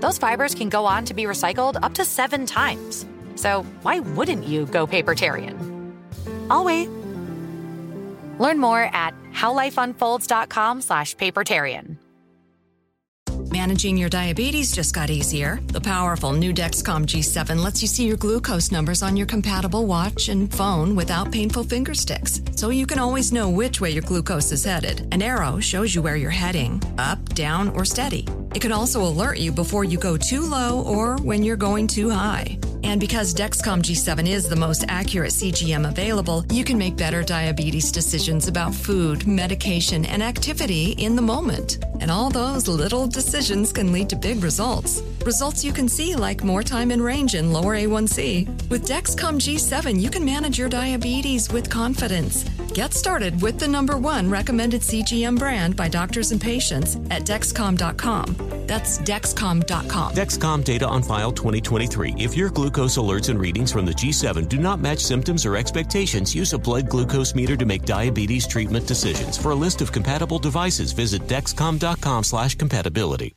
those 0.00 0.18
fibers 0.18 0.54
can 0.54 0.68
go 0.68 0.86
on 0.86 1.04
to 1.06 1.14
be 1.14 1.24
recycled 1.24 1.78
up 1.82 1.94
to 1.94 2.04
seven 2.04 2.46
times. 2.46 3.06
So 3.36 3.64
why 3.82 4.00
wouldn't 4.00 4.44
you 4.44 4.66
go 4.66 4.86
papertarian? 4.86 5.94
I'll 6.50 6.64
wait. 6.64 6.88
Learn 8.38 8.58
more 8.58 8.82
at 8.82 9.14
howlifeunfolds.com 9.32 10.80
slash 10.82 11.16
papertarian. 11.16 11.96
Managing 13.52 13.96
your 13.96 14.08
diabetes 14.08 14.70
just 14.70 14.94
got 14.94 15.10
easier. 15.10 15.58
The 15.72 15.80
powerful 15.80 16.32
new 16.32 16.54
Dexcom 16.54 17.04
G7 17.04 17.60
lets 17.60 17.82
you 17.82 17.88
see 17.88 18.06
your 18.06 18.16
glucose 18.16 18.70
numbers 18.70 19.02
on 19.02 19.16
your 19.16 19.26
compatible 19.26 19.86
watch 19.86 20.28
and 20.28 20.54
phone 20.54 20.94
without 20.94 21.32
painful 21.32 21.64
finger 21.64 21.92
sticks. 21.92 22.40
So 22.54 22.70
you 22.70 22.86
can 22.86 23.00
always 23.00 23.32
know 23.32 23.50
which 23.50 23.80
way 23.80 23.90
your 23.90 24.04
glucose 24.04 24.52
is 24.52 24.64
headed. 24.64 25.12
An 25.12 25.20
arrow 25.20 25.58
shows 25.58 25.96
you 25.96 26.00
where 26.00 26.14
you're 26.14 26.30
heading 26.30 26.80
up, 26.96 27.18
down, 27.30 27.70
or 27.70 27.84
steady. 27.84 28.24
It 28.54 28.62
can 28.62 28.70
also 28.70 29.02
alert 29.02 29.38
you 29.38 29.50
before 29.50 29.82
you 29.82 29.98
go 29.98 30.16
too 30.16 30.42
low 30.42 30.84
or 30.84 31.16
when 31.16 31.42
you're 31.42 31.56
going 31.56 31.88
too 31.88 32.08
high. 32.08 32.56
And 32.84 33.00
because 33.00 33.34
Dexcom 33.34 33.82
G7 33.82 34.28
is 34.28 34.48
the 34.48 34.54
most 34.54 34.84
accurate 34.86 35.32
CGM 35.32 35.88
available, 35.88 36.44
you 36.52 36.62
can 36.62 36.78
make 36.78 36.96
better 36.96 37.24
diabetes 37.24 37.90
decisions 37.90 38.46
about 38.46 38.72
food, 38.72 39.26
medication, 39.26 40.04
and 40.04 40.22
activity 40.22 40.92
in 40.92 41.16
the 41.16 41.22
moment. 41.22 41.78
And 42.00 42.10
all 42.10 42.30
those 42.30 42.66
little 42.66 43.06
decisions 43.06 43.72
can 43.72 43.92
lead 43.92 44.08
to 44.10 44.16
big 44.16 44.42
results. 44.42 45.02
Results 45.24 45.64
you 45.64 45.72
can 45.72 45.88
see 45.88 46.16
like 46.16 46.42
more 46.42 46.62
time 46.62 46.90
in 46.90 47.00
range 47.02 47.34
and 47.34 47.52
lower 47.52 47.76
A1C. 47.76 48.68
With 48.70 48.86
Dexcom 48.86 49.38
G7, 49.38 50.00
you 50.00 50.10
can 50.10 50.24
manage 50.24 50.58
your 50.58 50.68
diabetes 50.68 51.52
with 51.52 51.70
confidence. 51.70 52.44
Get 52.72 52.94
started 52.94 53.42
with 53.42 53.58
the 53.58 53.66
number 53.66 53.98
one 53.98 54.30
recommended 54.30 54.82
CGM 54.82 55.38
brand 55.38 55.74
by 55.74 55.88
doctors 55.88 56.30
and 56.30 56.40
patients 56.40 56.96
at 57.10 57.24
Dexcom.com. 57.24 58.36
That's 58.66 58.98
Dexcom.com. 58.98 60.14
Dexcom 60.14 60.62
data 60.64 60.86
on 60.86 61.02
file 61.02 61.32
2023. 61.32 62.14
If 62.16 62.36
your 62.36 62.48
glucose 62.50 62.96
alerts 62.96 63.28
and 63.28 63.40
readings 63.40 63.72
from 63.72 63.86
the 63.86 63.92
G7 63.92 64.48
do 64.48 64.58
not 64.58 64.78
match 64.78 65.00
symptoms 65.00 65.44
or 65.44 65.56
expectations, 65.56 66.32
use 66.32 66.52
a 66.52 66.58
blood 66.58 66.88
glucose 66.88 67.34
meter 67.34 67.56
to 67.56 67.66
make 67.66 67.84
diabetes 67.84 68.46
treatment 68.46 68.86
decisions. 68.86 69.36
For 69.36 69.50
a 69.50 69.56
list 69.56 69.80
of 69.80 69.90
compatible 69.90 70.38
devices, 70.38 70.92
visit 70.92 71.22
dexcom.com 71.22 72.22
slash 72.22 72.54
compatibility. 72.54 73.34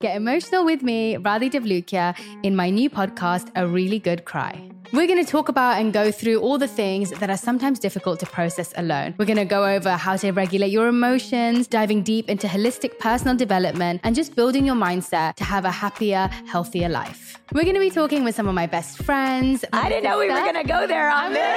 Get 0.00 0.16
emotional 0.16 0.64
with 0.64 0.82
me, 0.82 1.16
Radhi 1.16 1.50
Devlukia, 1.50 2.16
in 2.42 2.56
my 2.56 2.70
new 2.70 2.88
podcast, 2.88 3.50
A 3.54 3.66
Really 3.66 3.98
Good 3.98 4.24
Cry. 4.24 4.70
We're 4.92 5.06
going 5.06 5.24
to 5.24 5.30
talk 5.30 5.48
about 5.48 5.78
and 5.78 5.92
go 5.92 6.10
through 6.10 6.40
all 6.40 6.58
the 6.58 6.66
things 6.66 7.10
that 7.10 7.30
are 7.30 7.36
sometimes 7.36 7.78
difficult 7.78 8.18
to 8.20 8.26
process 8.26 8.74
alone. 8.76 9.14
We're 9.18 9.24
going 9.24 9.36
to 9.36 9.44
go 9.44 9.64
over 9.64 9.90
how 9.90 10.16
to 10.16 10.32
regulate 10.32 10.72
your 10.72 10.88
emotions, 10.88 11.68
diving 11.68 12.02
deep 12.02 12.28
into 12.28 12.48
holistic 12.48 12.98
personal 12.98 13.36
development, 13.36 14.00
and 14.02 14.16
just 14.16 14.34
building 14.34 14.66
your 14.66 14.74
mindset 14.74 15.36
to 15.36 15.44
have 15.44 15.64
a 15.64 15.70
happier, 15.70 16.28
healthier 16.46 16.88
life. 16.88 17.38
We're 17.52 17.62
going 17.62 17.74
to 17.74 17.80
be 17.80 17.90
talking 17.90 18.24
with 18.24 18.34
some 18.34 18.48
of 18.48 18.54
my 18.56 18.66
best 18.66 19.00
friends. 19.04 19.64
I 19.72 19.88
didn't 19.88 20.02
know 20.02 20.18
we 20.18 20.28
were 20.28 20.34
going 20.34 20.54
to 20.54 20.64
go 20.64 20.88
there 20.88 21.08
on 21.08 21.34
this. 21.34 21.56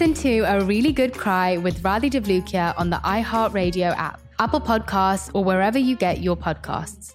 to 0.00 0.40
A 0.40 0.64
Really 0.64 0.92
Good 0.92 1.12
Cry 1.12 1.58
with 1.58 1.82
Radhi 1.82 2.10
Devlukia 2.10 2.72
on 2.78 2.88
the 2.88 2.96
iHeartRadio 2.96 3.94
app, 3.94 4.18
Apple 4.38 4.60
Podcasts, 4.62 5.30
or 5.34 5.44
wherever 5.44 5.78
you 5.78 5.94
get 5.94 6.22
your 6.22 6.36
podcasts. 6.38 7.12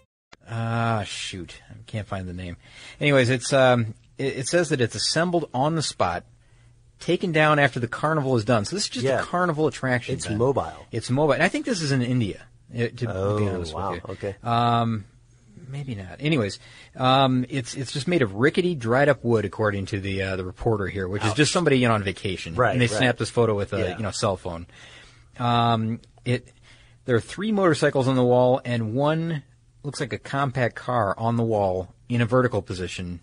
Ah, 0.48 1.02
shoot. 1.04 1.60
I 1.72 1.74
can't 1.88 2.08
find 2.08 2.28
the 2.28 2.34
name. 2.34 2.58
Anyways, 3.02 3.32
it's 3.32 3.52
um, 3.54 3.96
it, 4.20 4.38
it 4.38 4.48
says 4.48 4.70
that 4.70 4.82
it's 4.82 4.94
assembled 4.94 5.50
on 5.52 5.74
the 5.74 5.82
spot, 5.82 6.26
taken 7.00 7.32
down 7.32 7.58
after 7.58 7.80
the 7.80 7.88
carnival 7.88 8.36
is 8.38 8.46
done. 8.46 8.66
So 8.66 8.76
this 8.76 8.84
is 8.84 8.90
just 8.90 9.06
Yeah. 9.06 9.20
a 9.20 9.24
carnival 9.24 9.66
attraction. 9.66 10.14
It's 10.14 10.28
then. 10.28 10.38
mobile. 10.38 10.86
It's 10.92 11.10
mobile. 11.10 11.34
And 11.34 11.42
I 11.42 11.50
think 11.50 11.66
this 11.66 11.82
is 11.82 11.92
in 11.92 12.04
India. 12.04 12.44
uh, 12.72 12.88
To 12.98 13.12
Oh, 13.12 13.40
be 13.40 13.48
honest 13.50 13.74
wow. 13.74 13.94
with 13.94 14.04
you. 14.08 14.14
Okay. 14.14 14.36
Um, 14.44 15.06
maybe 15.68 15.96
not. 15.96 16.18
Anyways, 16.20 16.60
um, 16.96 17.46
it's 17.50 17.76
it's 17.76 17.92
just 17.92 18.08
made 18.08 18.22
of 18.22 18.34
rickety, 18.34 18.76
dried 18.76 19.10
up 19.10 19.24
wood, 19.24 19.46
according 19.46 19.86
to 19.88 20.00
the 20.00 20.22
uh, 20.22 20.36
the 20.36 20.46
reporter 20.46 20.88
here, 20.88 21.08
which 21.08 21.24
is 21.24 21.34
just 21.34 21.52
somebody 21.52 21.80
you 21.80 21.88
know 21.88 21.94
on 21.94 22.04
vacation. 22.04 22.56
Right, 22.56 22.72
And 22.72 22.82
they 22.82 22.88
right. 22.88 22.98
snapped 22.98 23.20
this 23.20 23.30
photo 23.30 23.56
with 23.56 23.74
a 23.74 23.80
Yeah. 23.80 23.98
you 23.98 24.04
know 24.04 24.12
cell 24.12 24.38
phone. 24.38 24.68
Um, 25.40 26.00
it 26.24 26.52
there 27.06 27.16
are 27.16 27.22
three 27.22 27.52
motorcycles 27.52 28.08
on 28.08 28.16
the 28.16 28.24
wall 28.24 28.62
and 28.66 28.94
one 28.96 29.44
looks 29.84 30.00
like 30.00 30.14
a 30.14 30.18
compact 30.18 30.76
car 30.76 31.14
on 31.18 31.36
the 31.36 31.44
wall 31.44 31.94
in 32.10 32.22
a 32.22 32.26
vertical 32.26 32.62
position. 32.62 33.20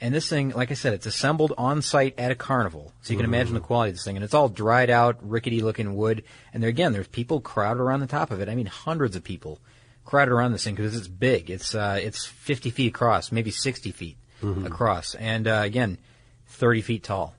And 0.00 0.14
this 0.14 0.28
thing, 0.28 0.50
like 0.50 0.70
I 0.70 0.74
said, 0.74 0.92
it's 0.92 1.06
assembled 1.06 1.54
on 1.56 1.80
site 1.80 2.18
at 2.18 2.30
a 2.30 2.34
carnival, 2.34 2.92
so 3.00 3.12
you 3.12 3.16
can 3.16 3.24
imagine 3.24 3.54
the 3.54 3.60
quality 3.60 3.90
of 3.90 3.96
this 3.96 4.04
thing. 4.04 4.16
And 4.16 4.22
it's 4.24 4.34
all 4.34 4.50
dried 4.50 4.90
out, 4.90 5.16
rickety 5.22 5.62
looking 5.62 5.94
wood. 5.96 6.22
And 6.52 6.62
there 6.62 6.68
again, 6.68 6.92
there's 6.92 7.08
people 7.08 7.40
crowded 7.40 7.80
around 7.80 8.00
the 8.00 8.06
top 8.06 8.30
of 8.30 8.40
it. 8.40 8.48
I 8.50 8.54
mean, 8.54 8.66
hundreds 8.66 9.16
of 9.16 9.24
people 9.24 9.58
crowded 10.06 10.32
around 10.32 10.52
this 10.52 10.64
thing 10.64 10.74
because 10.74 10.96
it's 10.96 11.08
big. 11.08 11.50
It's 11.50 11.74
uh, 11.74 12.00
it's 12.02 12.24
50 12.24 12.70
feet 12.70 12.88
across, 12.88 13.30
maybe 13.30 13.50
60 13.50 13.90
feet 13.92 14.16
across, 14.64 15.14
and 15.14 15.46
uh, 15.46 15.62
again, 15.64 15.98
30 16.46 16.80
feet 16.80 17.02
tall. 17.04 17.34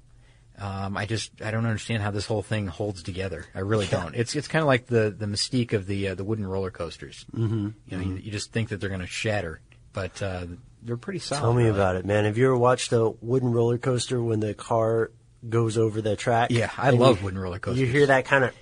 Um, 0.59 0.97
I 0.97 1.05
just 1.05 1.31
I 1.41 1.51
don't 1.51 1.65
understand 1.65 2.01
how 2.01 2.09
this 2.11 2.25
whole 2.25 2.41
thing 2.41 2.65
holds 2.67 3.03
together. 3.03 3.45
I 3.53 3.59
really 3.59 3.85
don't. 3.85 4.15
It's 4.15 4.35
it's 4.35 4.47
kind 4.47 4.61
of 4.61 4.67
like 4.67 4.87
the 4.87 5.13
the 5.15 5.27
mystique 5.27 5.73
of 5.73 5.85
the 5.85 6.09
uh, 6.09 6.15
the 6.15 6.23
wooden 6.23 6.45
roller 6.47 6.71
coasters. 6.71 7.25
Mm-hmm. 7.33 7.69
You 7.87 7.97
know, 7.97 8.03
you, 8.03 8.15
you 8.15 8.31
just 8.31 8.51
think 8.51 8.69
that 8.69 8.79
they're 8.81 8.89
going 8.89 9.01
to 9.01 9.07
shatter, 9.07 9.61
but 9.93 10.21
uh, 10.21 10.45
they're 10.81 10.97
pretty 10.97 11.19
solid. 11.19 11.41
Tell 11.41 11.53
me 11.53 11.65
really. 11.65 11.75
about 11.75 11.95
it, 11.95 12.05
man. 12.05 12.25
Have 12.25 12.37
you 12.39 12.47
ever 12.47 12.57
watched 12.57 12.91
a 12.91 13.09
wooden 13.21 13.51
roller 13.51 13.77
coaster 13.77 14.21
when 14.21 14.39
the 14.39 14.55
car 14.55 15.11
goes 15.47 15.77
over 15.77 16.01
the 16.01 16.15
track? 16.15 16.49
Yeah, 16.49 16.71
I 16.75 16.89
love 16.89 17.19
you- 17.19 17.25
wooden 17.25 17.39
roller 17.39 17.59
coasters. 17.59 17.79
You 17.79 17.85
hear 17.85 18.07
that 18.07 18.25
kind 18.25 18.43
of. 18.43 18.55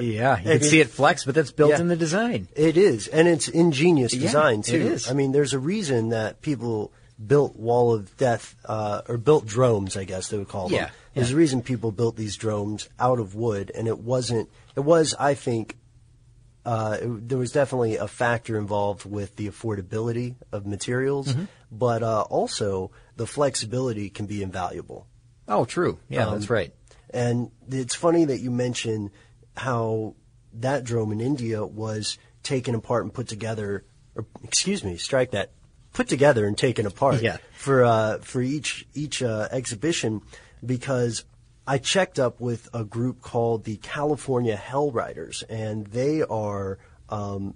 Yeah, 0.00 0.38
you 0.38 0.44
can 0.44 0.62
see 0.62 0.80
it- 0.80 0.86
it 0.86 0.90
flex, 0.90 1.24
but 1.24 1.34
that's 1.34 1.50
built 1.52 1.70
Yeah. 1.72 1.80
in 1.80 1.88
the 1.88 1.96
design. 1.96 2.48
It 2.54 2.76
is, 2.76 3.08
and 3.08 3.26
it's 3.28 3.48
ingenious 3.48 4.12
design 4.12 4.60
it 4.60 4.66
too. 4.66 4.76
is. 4.80 5.10
I 5.10 5.14
mean, 5.14 5.32
there's 5.32 5.52
a 5.52 5.58
reason 5.58 6.10
that 6.10 6.40
people 6.40 6.92
built 7.24 7.56
Wall 7.56 7.92
of 7.92 8.16
Death 8.16 8.54
uh, 8.64 9.02
or 9.08 9.18
built 9.18 9.46
dromes, 9.46 9.96
I 9.96 10.04
guess 10.04 10.28
they 10.28 10.38
would 10.38 10.48
call 10.48 10.68
them. 10.68 10.76
Yeah, 10.76 10.90
There's 11.14 11.32
a 11.32 11.36
reason 11.36 11.60
people 11.62 11.92
built 11.92 12.16
these 12.16 12.36
dromes 12.36 12.88
out 12.98 13.18
of 13.18 13.34
wood, 13.34 13.70
and 13.74 13.86
it 13.88 13.98
wasn't. 13.98 14.48
It 14.76 14.80
was, 14.80 15.14
I 15.18 15.34
think, 15.34 15.76
uh, 16.64 16.96
it, 17.02 17.28
there 17.28 17.36
was 17.38 17.52
definitely 17.52 17.96
a 17.96 18.06
factor 18.08 18.56
involved 18.56 19.04
with 19.04 19.36
the 19.36 19.48
affordability 19.48 20.36
of 20.52 20.66
materials, 20.66 21.28
Mm-hmm. 21.28 21.44
but 21.72 22.02
uh, 22.02 22.22
also 22.22 22.90
the 23.16 23.26
flexibility 23.26 24.08
can 24.08 24.26
be 24.26 24.42
invaluable. 24.42 25.06
Oh, 25.48 25.64
true. 25.64 25.98
Yeah, 26.08 26.26
Um, 26.28 26.34
that's 26.34 26.48
right. 26.48 26.72
And 27.12 27.50
it's 27.68 27.94
funny 27.94 28.24
that 28.26 28.38
you 28.40 28.50
mention 28.50 29.10
how 29.56 30.14
that 30.54 30.84
drome 30.84 31.12
in 31.12 31.20
India 31.20 31.64
was 31.64 32.18
taken 32.42 32.74
apart 32.74 33.04
and 33.04 33.12
put 33.12 33.28
together, 33.28 33.84
or 34.14 34.26
excuse 34.44 34.82
me, 34.84 34.96
strike 34.96 35.32
that, 35.32 35.50
put 35.92 36.08
together 36.08 36.46
and 36.46 36.56
taken 36.56 36.86
apart 36.86 37.20
Yeah. 37.22 37.38
for 37.52 37.84
uh, 37.84 38.18
for 38.18 38.40
each 38.40 38.86
each 38.94 39.22
uh, 39.22 39.48
exhibition, 39.50 40.22
because 40.64 41.24
I 41.66 41.78
checked 41.78 42.18
up 42.18 42.40
with 42.40 42.68
a 42.72 42.84
group 42.84 43.20
called 43.22 43.64
the 43.64 43.76
California 43.76 44.56
Hell 44.56 44.90
Riders, 44.92 45.42
and 45.48 45.86
they 45.88 46.22
are, 46.22 46.78
um, 47.08 47.54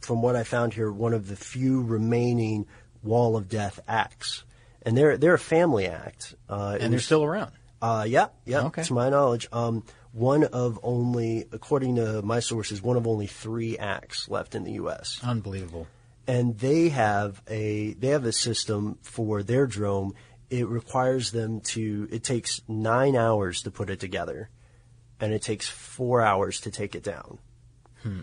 from 0.00 0.22
what 0.22 0.36
I 0.36 0.44
found 0.44 0.74
here, 0.74 0.90
one 0.92 1.12
of 1.14 1.28
the 1.28 1.36
few 1.36 1.82
remaining 1.82 2.66
Wall 3.02 3.36
of 3.36 3.48
Death 3.48 3.80
acts, 3.88 4.44
and 4.82 4.96
they're 4.96 5.16
they're 5.16 5.34
a 5.34 5.38
family 5.38 5.86
act, 5.86 6.34
uh, 6.48 6.76
And 6.80 6.92
they're 6.92 6.98
was- 6.98 7.04
still 7.06 7.24
around. 7.24 7.52
Uh, 7.80 8.04
yeah, 8.08 8.28
yeah. 8.44 8.62
Okay. 8.66 8.82
To 8.84 8.94
my 8.94 9.10
knowledge, 9.10 9.46
um, 9.52 9.84
one 10.12 10.44
of 10.44 10.80
only, 10.82 11.46
according 11.52 11.96
to 11.96 12.22
my 12.22 12.40
sources, 12.40 12.80
one 12.82 12.96
of 12.96 13.06
only 13.06 13.26
three 13.26 13.76
acts 13.76 14.28
left 14.28 14.54
in 14.54 14.64
the 14.64 14.72
U.S. 14.72 15.20
Unbelievable. 15.22 15.86
And 16.26 16.58
they 16.58 16.88
have 16.88 17.42
a 17.48 17.92
they 17.94 18.08
have 18.08 18.24
a 18.24 18.32
system 18.32 18.98
for 19.02 19.42
their 19.42 19.66
drome. 19.66 20.14
It 20.48 20.66
requires 20.68 21.30
them 21.32 21.60
to. 21.72 22.08
It 22.10 22.24
takes 22.24 22.60
nine 22.66 23.14
hours 23.14 23.62
to 23.62 23.70
put 23.70 23.90
it 23.90 24.00
together, 24.00 24.48
and 25.20 25.32
it 25.32 25.42
takes 25.42 25.68
four 25.68 26.22
hours 26.22 26.60
to 26.62 26.70
take 26.70 26.94
it 26.94 27.02
down. 27.04 27.38
Hmm. 28.02 28.20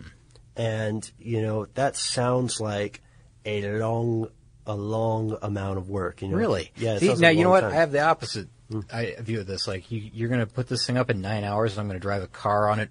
And 0.56 1.10
you 1.20 1.42
know 1.42 1.68
that 1.76 1.96
sounds 1.96 2.60
like 2.60 3.02
a 3.46 3.78
long, 3.78 4.30
a 4.66 4.76
long 4.76 5.38
amount 5.42 5.78
of 5.78 5.90
work. 5.90 6.22
You 6.22 6.30
know, 6.30 6.38
Really? 6.38 6.72
Yeah. 6.76 6.98
See, 6.98 7.08
now 7.08 7.14
like 7.14 7.38
you 7.38 7.44
know 7.44 7.50
what? 7.52 7.62
time. 7.62 7.72
I 7.72 7.76
have 7.76 7.92
the 7.92 8.02
opposite 8.02 8.50
I 8.92 9.16
view 9.20 9.44
this. 9.44 9.68
Like 9.68 9.92
you, 9.92 10.10
you're 10.14 10.30
going 10.30 10.40
to 10.40 10.48
put 10.48 10.68
this 10.68 10.86
thing 10.86 10.98
up 10.98 11.10
in 11.10 11.22
nine 11.22 11.44
hours, 11.44 11.74
and 11.74 11.82
I'm 11.82 11.88
going 11.88 12.00
to 12.00 12.02
drive 12.02 12.24
a 12.24 12.28
car 12.28 12.70
on 12.70 12.80
it 12.80 12.90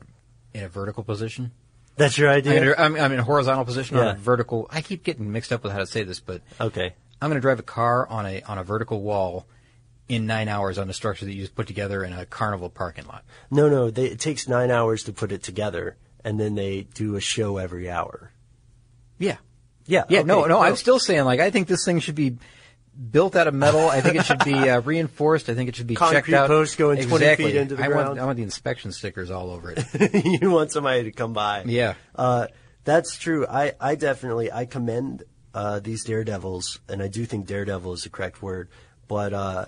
in 0.55 0.65
a 0.65 0.69
vertical 0.69 1.03
position. 1.05 1.53
That's 1.97 2.17
your 2.17 2.31
idea. 2.31 2.53
I'm, 2.55 2.65
gonna, 2.65 2.75
I'm, 2.79 3.05
I'm 3.05 3.13
in 3.13 3.19
a 3.19 3.25
horizontal 3.25 3.65
position 3.65 3.99
on 3.99 4.05
Yeah. 4.05 4.13
a 4.13 4.17
vertical. 4.17 4.67
I 4.71 4.81
keep 4.81 5.03
getting 5.05 5.31
mixed 5.31 5.53
up 5.53 5.63
with 5.63 5.73
how 5.73 5.79
to 5.79 5.87
say 5.87 6.03
this, 6.05 6.21
but 6.21 6.41
okay. 6.61 6.95
I'm 7.21 7.29
going 7.29 7.37
to 7.37 7.43
drive 7.43 7.59
a 7.59 7.63
car 7.65 8.09
on 8.09 8.27
a 8.27 8.43
on 8.43 8.59
a 8.59 8.65
vertical 8.65 9.03
wall 9.03 9.47
in 10.09 10.27
nine 10.27 10.49
hours 10.49 10.79
on 10.79 10.89
a 10.91 10.93
structure 10.93 11.25
that 11.25 11.33
you 11.33 11.43
just 11.43 11.55
put 11.55 11.67
together 11.67 12.03
in 12.03 12.13
a 12.13 12.27
carnival 12.27 12.69
parking 12.71 13.07
lot. 13.07 13.25
No, 13.51 13.69
no. 13.69 13.91
They, 13.91 14.07
it 14.07 14.21
takes 14.21 14.49
nine 14.49 14.71
hours 14.71 15.05
to 15.05 15.13
put 15.13 15.33
it 15.33 15.43
together, 15.43 15.97
and 16.25 16.41
then 16.41 16.55
they 16.55 16.83
do 16.95 17.15
a 17.17 17.21
show 17.21 17.59
every 17.59 17.91
hour. 17.91 18.33
Yeah. 19.19 19.37
Yeah. 19.87 20.05
Yeah, 20.09 20.23
no, 20.23 20.41
okay. 20.41 20.49
no, 20.49 20.61
I'm 20.61 20.77
still 20.77 20.99
saying 20.99 21.25
like 21.25 21.41
I 21.41 21.51
think 21.51 21.69
this 21.69 21.85
thing 21.85 22.01
should 22.01 22.15
be 22.15 22.37
built 23.11 23.37
out 23.37 23.47
of 23.47 23.55
metal. 23.55 23.89
I 23.89 24.01
think 24.01 24.17
it 24.17 24.27
should 24.27 24.45
be 24.45 24.55
uh, 24.55 24.81
reinforced. 24.81 25.49
I 25.49 25.55
think 25.55 25.69
it 25.69 25.77
should 25.77 25.87
be 25.87 25.95
checked 25.95 26.13
Concrete 26.13 26.35
out. 26.35 26.49
posts 26.49 26.77
going 26.77 26.97
20 26.97 27.15
exactly. 27.15 27.47
feet 27.47 27.57
into 27.57 27.77
the 27.77 27.85
I 27.85 27.87
ground. 27.89 28.09
Want, 28.09 28.21
I 28.21 28.25
want 28.27 28.37
the 28.37 28.43
inspection 28.43 28.93
stickers 28.93 29.31
all 29.31 29.51
over 29.51 29.75
it. 29.77 30.15
you 30.43 30.51
want 30.51 30.73
somebody 30.73 31.05
to 31.05 31.13
come 31.13 31.33
by. 31.33 31.65
Yeah. 31.65 31.95
Uh, 32.15 32.49
that's 32.85 33.17
true. 33.17 33.47
I, 33.47 33.73
I 33.81 33.95
definitely 33.95 34.53
I 34.53 34.67
commend 34.67 35.25
uh, 35.55 35.81
these 35.81 36.05
daredevils, 36.05 36.81
and 36.89 37.03
I 37.03 37.09
do 37.09 37.25
think 37.25 37.47
daredevil 37.47 37.93
is 37.93 38.05
the 38.05 38.11
correct 38.11 38.43
word. 38.43 38.69
But 39.09 39.33
uh, 39.33 39.67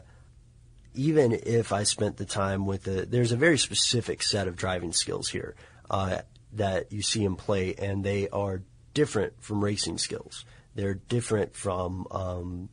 even 0.95 1.33
if 1.33 1.73
I 1.73 1.85
spent 1.85 2.16
the 2.16 2.25
time 2.25 2.66
with 2.66 2.85
the, 2.85 3.07
there's 3.07 3.33
a 3.33 3.37
very 3.37 3.59
specific 3.59 4.23
set 4.23 4.49
of 4.49 4.57
driving 4.57 4.93
skills 4.93 5.28
here 5.28 5.54
uh, 5.90 6.21
that 6.54 6.93
you 6.93 7.02
see 7.02 7.25
in 7.25 7.37
play, 7.37 7.75
and 7.75 8.04
they 8.04 8.28
are 8.28 8.62
different 8.95 9.43
from 9.43 9.62
racing 9.62 9.99
skills. 9.99 10.45
They're 10.75 10.95
different 10.95 11.54
from 11.54 12.07
um, 12.11 12.69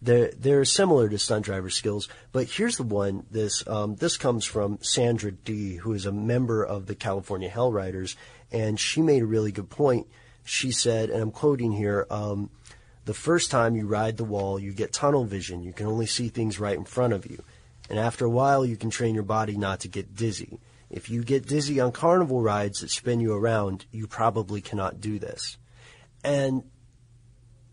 they're 0.00 0.30
they're 0.36 0.64
similar 0.64 1.08
to 1.08 1.18
stunt 1.18 1.44
driver 1.44 1.70
skills, 1.70 2.08
but 2.32 2.48
here's 2.48 2.76
the 2.76 2.82
one. 2.84 3.26
This 3.30 3.66
um, 3.66 3.96
this 3.96 4.16
comes 4.16 4.44
from 4.44 4.78
Sandra 4.80 5.32
D, 5.32 5.76
who 5.76 5.92
is 5.92 6.06
a 6.06 6.12
member 6.12 6.62
of 6.62 6.86
the 6.86 6.94
California 6.94 7.48
Hell 7.48 7.72
Riders, 7.72 8.16
and 8.52 8.78
she 8.78 9.02
made 9.02 9.22
a 9.22 9.26
really 9.26 9.52
good 9.52 9.70
point. 9.70 10.06
She 10.44 10.70
said, 10.70 11.10
and 11.10 11.20
I'm 11.20 11.32
quoting 11.32 11.72
here: 11.72 12.06
um, 12.10 12.50
"The 13.06 13.14
first 13.14 13.50
time 13.50 13.74
you 13.74 13.86
ride 13.86 14.16
the 14.16 14.24
wall, 14.24 14.58
you 14.58 14.72
get 14.72 14.92
tunnel 14.92 15.24
vision. 15.24 15.62
You 15.62 15.72
can 15.72 15.86
only 15.86 16.06
see 16.06 16.28
things 16.28 16.60
right 16.60 16.76
in 16.76 16.84
front 16.84 17.12
of 17.12 17.26
you, 17.26 17.42
and 17.90 17.98
after 17.98 18.24
a 18.24 18.30
while, 18.30 18.64
you 18.64 18.76
can 18.76 18.90
train 18.90 19.14
your 19.14 19.24
body 19.24 19.56
not 19.56 19.80
to 19.80 19.88
get 19.88 20.14
dizzy. 20.14 20.60
If 20.90 21.10
you 21.10 21.22
get 21.22 21.46
dizzy 21.46 21.80
on 21.80 21.92
carnival 21.92 22.40
rides 22.40 22.80
that 22.80 22.90
spin 22.90 23.20
you 23.20 23.34
around, 23.34 23.84
you 23.90 24.06
probably 24.06 24.60
cannot 24.60 25.00
do 25.00 25.18
this." 25.18 25.56
And 26.22 26.64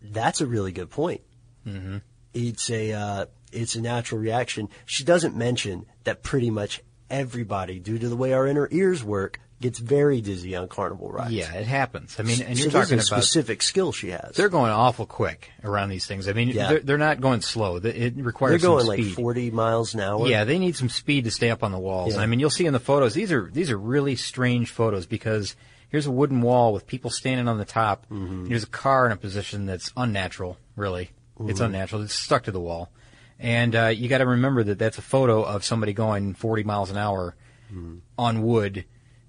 that's 0.02 0.40
a 0.40 0.46
really 0.46 0.70
good 0.70 0.88
point 0.88 1.20
mm-hmm. 1.66 1.98
It's 2.36 2.70
a 2.70 2.92
uh, 2.92 3.26
it's 3.52 3.74
a 3.74 3.80
natural 3.80 4.20
reaction. 4.20 4.68
She 4.84 5.04
doesn't 5.04 5.34
mention 5.36 5.86
that 6.04 6.22
pretty 6.22 6.50
much 6.50 6.82
everybody, 7.10 7.78
due 7.78 7.98
to 7.98 8.08
the 8.08 8.16
way 8.16 8.32
our 8.32 8.46
inner 8.46 8.68
ears 8.70 9.02
work, 9.02 9.40
gets 9.60 9.78
very 9.78 10.20
dizzy 10.20 10.54
on 10.54 10.68
carnival 10.68 11.10
rides. 11.10 11.32
Yeah, 11.32 11.54
it 11.54 11.66
happens. 11.66 12.16
I 12.18 12.24
mean, 12.24 12.42
and 12.42 12.58
So 12.58 12.64
you're 12.64 12.72
talking 12.72 12.94
a 12.94 12.96
about 12.96 13.04
specific 13.04 13.62
skill 13.62 13.92
she 13.92 14.10
has. 14.10 14.34
They're 14.36 14.50
going 14.50 14.70
awful 14.70 15.06
quick 15.06 15.50
around 15.64 15.88
these 15.88 16.06
things. 16.06 16.28
I 16.28 16.32
mean, 16.34 16.48
Yeah. 16.48 16.68
they're, 16.68 16.80
they're 16.80 16.98
not 16.98 17.20
going 17.20 17.40
slow. 17.40 17.76
It 17.76 18.16
requires 18.16 18.60
They're 18.60 18.70
going 18.70 18.86
like 18.86 19.02
40 19.04 19.50
miles 19.52 19.94
an 19.94 20.00
hour. 20.00 20.28
Yeah, 20.28 20.44
they 20.44 20.58
need 20.58 20.76
some 20.76 20.88
speed 20.90 21.24
to 21.24 21.30
stay 21.30 21.50
up 21.50 21.62
on 21.64 21.72
the 21.72 21.78
walls. 21.78 22.16
Yeah. 22.16 22.20
I 22.20 22.26
mean, 22.26 22.38
you'll 22.40 22.50
see 22.50 22.66
in 22.66 22.72
the 22.74 22.80
photos. 22.80 23.14
These 23.14 23.32
are 23.32 23.48
these 23.50 23.70
are 23.70 23.78
really 23.78 24.16
strange 24.16 24.70
photos 24.70 25.06
because 25.06 25.56
here's 25.88 26.06
a 26.06 26.10
wooden 26.10 26.42
wall 26.42 26.74
with 26.74 26.86
people 26.86 27.10
standing 27.10 27.48
on 27.48 27.56
the 27.56 27.64
top. 27.64 28.04
Mm-hmm. 28.10 28.26
and 28.26 28.50
There's 28.50 28.64
a 28.64 28.68
car 28.68 29.06
in 29.06 29.12
a 29.12 29.16
position 29.16 29.64
that's 29.64 29.90
unnatural. 29.96 30.58
Really, 30.74 31.10
it's 31.40 31.60
Mhm. 31.60 31.66
unnatural. 31.66 32.02
It's 32.02 32.14
stuck 32.14 32.44
to 32.44 32.50
the 32.52 32.60
wall, 32.60 32.90
and 33.38 33.74
uh, 33.76 33.86
you 33.86 34.08
got 34.08 34.18
to 34.18 34.26
remember 34.26 34.62
that 34.64 34.78
that's 34.78 34.98
a 34.98 35.02
photo 35.02 35.42
of 35.42 35.64
somebody 35.64 35.92
going 35.92 36.34
40 36.34 36.64
miles 36.64 36.90
an 36.90 36.96
hour 36.96 37.34
Mm-hmm. 37.72 37.96
on 38.18 38.42
wood. 38.42 38.84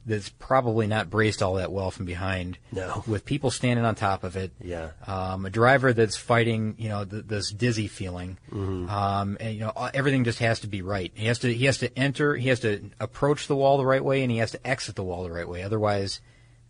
That's 0.06 0.30
probably 0.30 0.88
not 0.88 1.10
braced 1.10 1.44
all 1.44 1.56
that 1.56 1.70
well 1.70 1.92
from 1.92 2.06
behind. 2.06 2.60
No. 2.72 3.04
With 3.08 3.26
people 3.26 3.52
standing 3.52 3.84
on 3.84 3.96
top 3.96 4.24
of 4.24 4.38
it. 4.38 4.54
Yeah. 4.64 4.92
Um, 5.06 5.46
a 5.46 5.50
driver 5.50 5.92
that's 5.92 6.16
fighting, 6.16 6.76
you 6.78 6.88
know, 6.88 7.04
th- 7.04 7.26
this 7.28 7.52
dizzy 7.52 7.88
feeling. 7.90 8.38
Mhm. 8.50 8.90
Um, 8.90 9.36
and 9.42 9.54
you 9.56 9.60
know, 9.60 9.74
uh, 9.76 9.90
everything 9.94 10.24
just 10.24 10.40
has 10.40 10.62
to 10.62 10.68
be 10.68 10.82
right. 10.82 11.12
He 11.14 11.26
has 11.26 11.40
to, 11.40 11.54
he 11.54 11.66
has 11.66 11.80
to 11.80 12.00
enter, 12.00 12.38
he 12.38 12.48
has 12.48 12.62
to 12.62 12.90
approach 13.02 13.48
the 13.48 13.56
wall 13.58 13.78
the 13.78 13.86
right 13.86 14.02
way, 14.06 14.22
and 14.22 14.32
he 14.32 14.38
has 14.38 14.52
to 14.52 14.66
exit 14.66 14.96
the 14.96 15.04
wall 15.04 15.24
the 15.24 15.32
right 15.32 15.50
way. 15.50 15.62
Otherwise, 15.64 16.22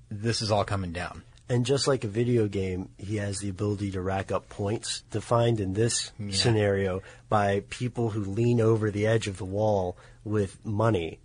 this 0.10 0.42
is 0.42 0.50
all 0.50 0.64
coming 0.64 0.92
down. 0.92 1.22
And 1.50 1.66
just 1.66 1.88
like 1.88 2.04
a 2.04 2.08
video 2.10 2.48
game, 2.48 2.90
he 2.98 3.18
has 3.18 3.40
the 3.40 3.48
ability 3.50 3.92
to 3.92 4.02
rack 4.02 4.32
up 4.34 4.50
points 4.50 5.04
defined 5.12 5.60
in 5.62 5.74
this 5.74 6.12
Yeah. 6.20 6.34
scenario 6.36 7.02
by 7.30 7.64
people 7.70 8.10
who 8.10 8.20
lean 8.24 8.60
over 8.60 8.92
the 8.92 9.08
edge 9.08 9.28
of 9.28 9.38
the 9.38 9.46
wall 9.46 9.98
with 10.26 10.58
money. 10.66 11.20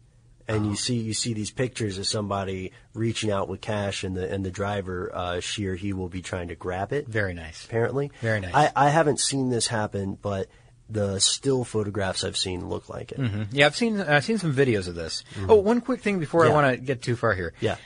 And 0.49 0.67
Oh. 0.67 0.71
you 0.71 0.77
see 0.77 0.97
you 0.97 1.15
see 1.15 1.35
these 1.35 1.51
pictures 1.51 1.99
of 1.99 2.07
somebody 2.07 2.73
reaching 2.95 3.31
out 3.31 3.49
with 3.49 3.61
cash, 3.61 4.03
and 4.05 4.17
the 4.17 4.29
and 4.33 4.45
the 4.45 4.51
driver, 4.51 5.11
uh, 5.15 5.41
she 5.41 5.67
or 5.67 5.77
he 5.77 5.93
will 5.93 6.09
be 6.09 6.21
trying 6.21 6.49
to 6.49 6.55
grab 6.57 6.93
it. 6.93 7.07
Very 7.09 7.33
nice. 7.33 7.65
Apparently, 7.65 8.11
Very 8.21 8.41
nice. 8.41 8.53
I, 8.55 8.71
I 8.75 8.89
haven't 8.91 9.21
seen 9.21 9.51
this 9.51 9.69
happen, 9.69 10.19
but 10.21 10.49
the 10.91 11.21
still 11.21 11.65
photographs 11.65 12.23
I've 12.23 12.37
seen 12.37 12.69
look 12.69 12.89
like 12.89 13.13
it. 13.13 13.19
hmm 13.19 13.45
Yeah, 13.53 13.67
I've 13.67 13.77
seen, 13.77 13.99
I've 14.01 14.25
seen 14.25 14.37
some 14.39 14.53
videos 14.55 14.89
of 14.89 14.95
this. 14.95 15.25
Oh, 15.49 15.55
one 15.57 15.81
quick 15.81 16.03
thing 16.03 16.19
before 16.19 16.43
I 16.45 16.49
Mm-hmm. 16.49 16.55
Want 16.55 16.77
to 16.81 16.85
get 16.85 17.01
too 17.03 17.17
far 17.17 17.35
here. 17.35 17.55
Yeah. 17.61 17.77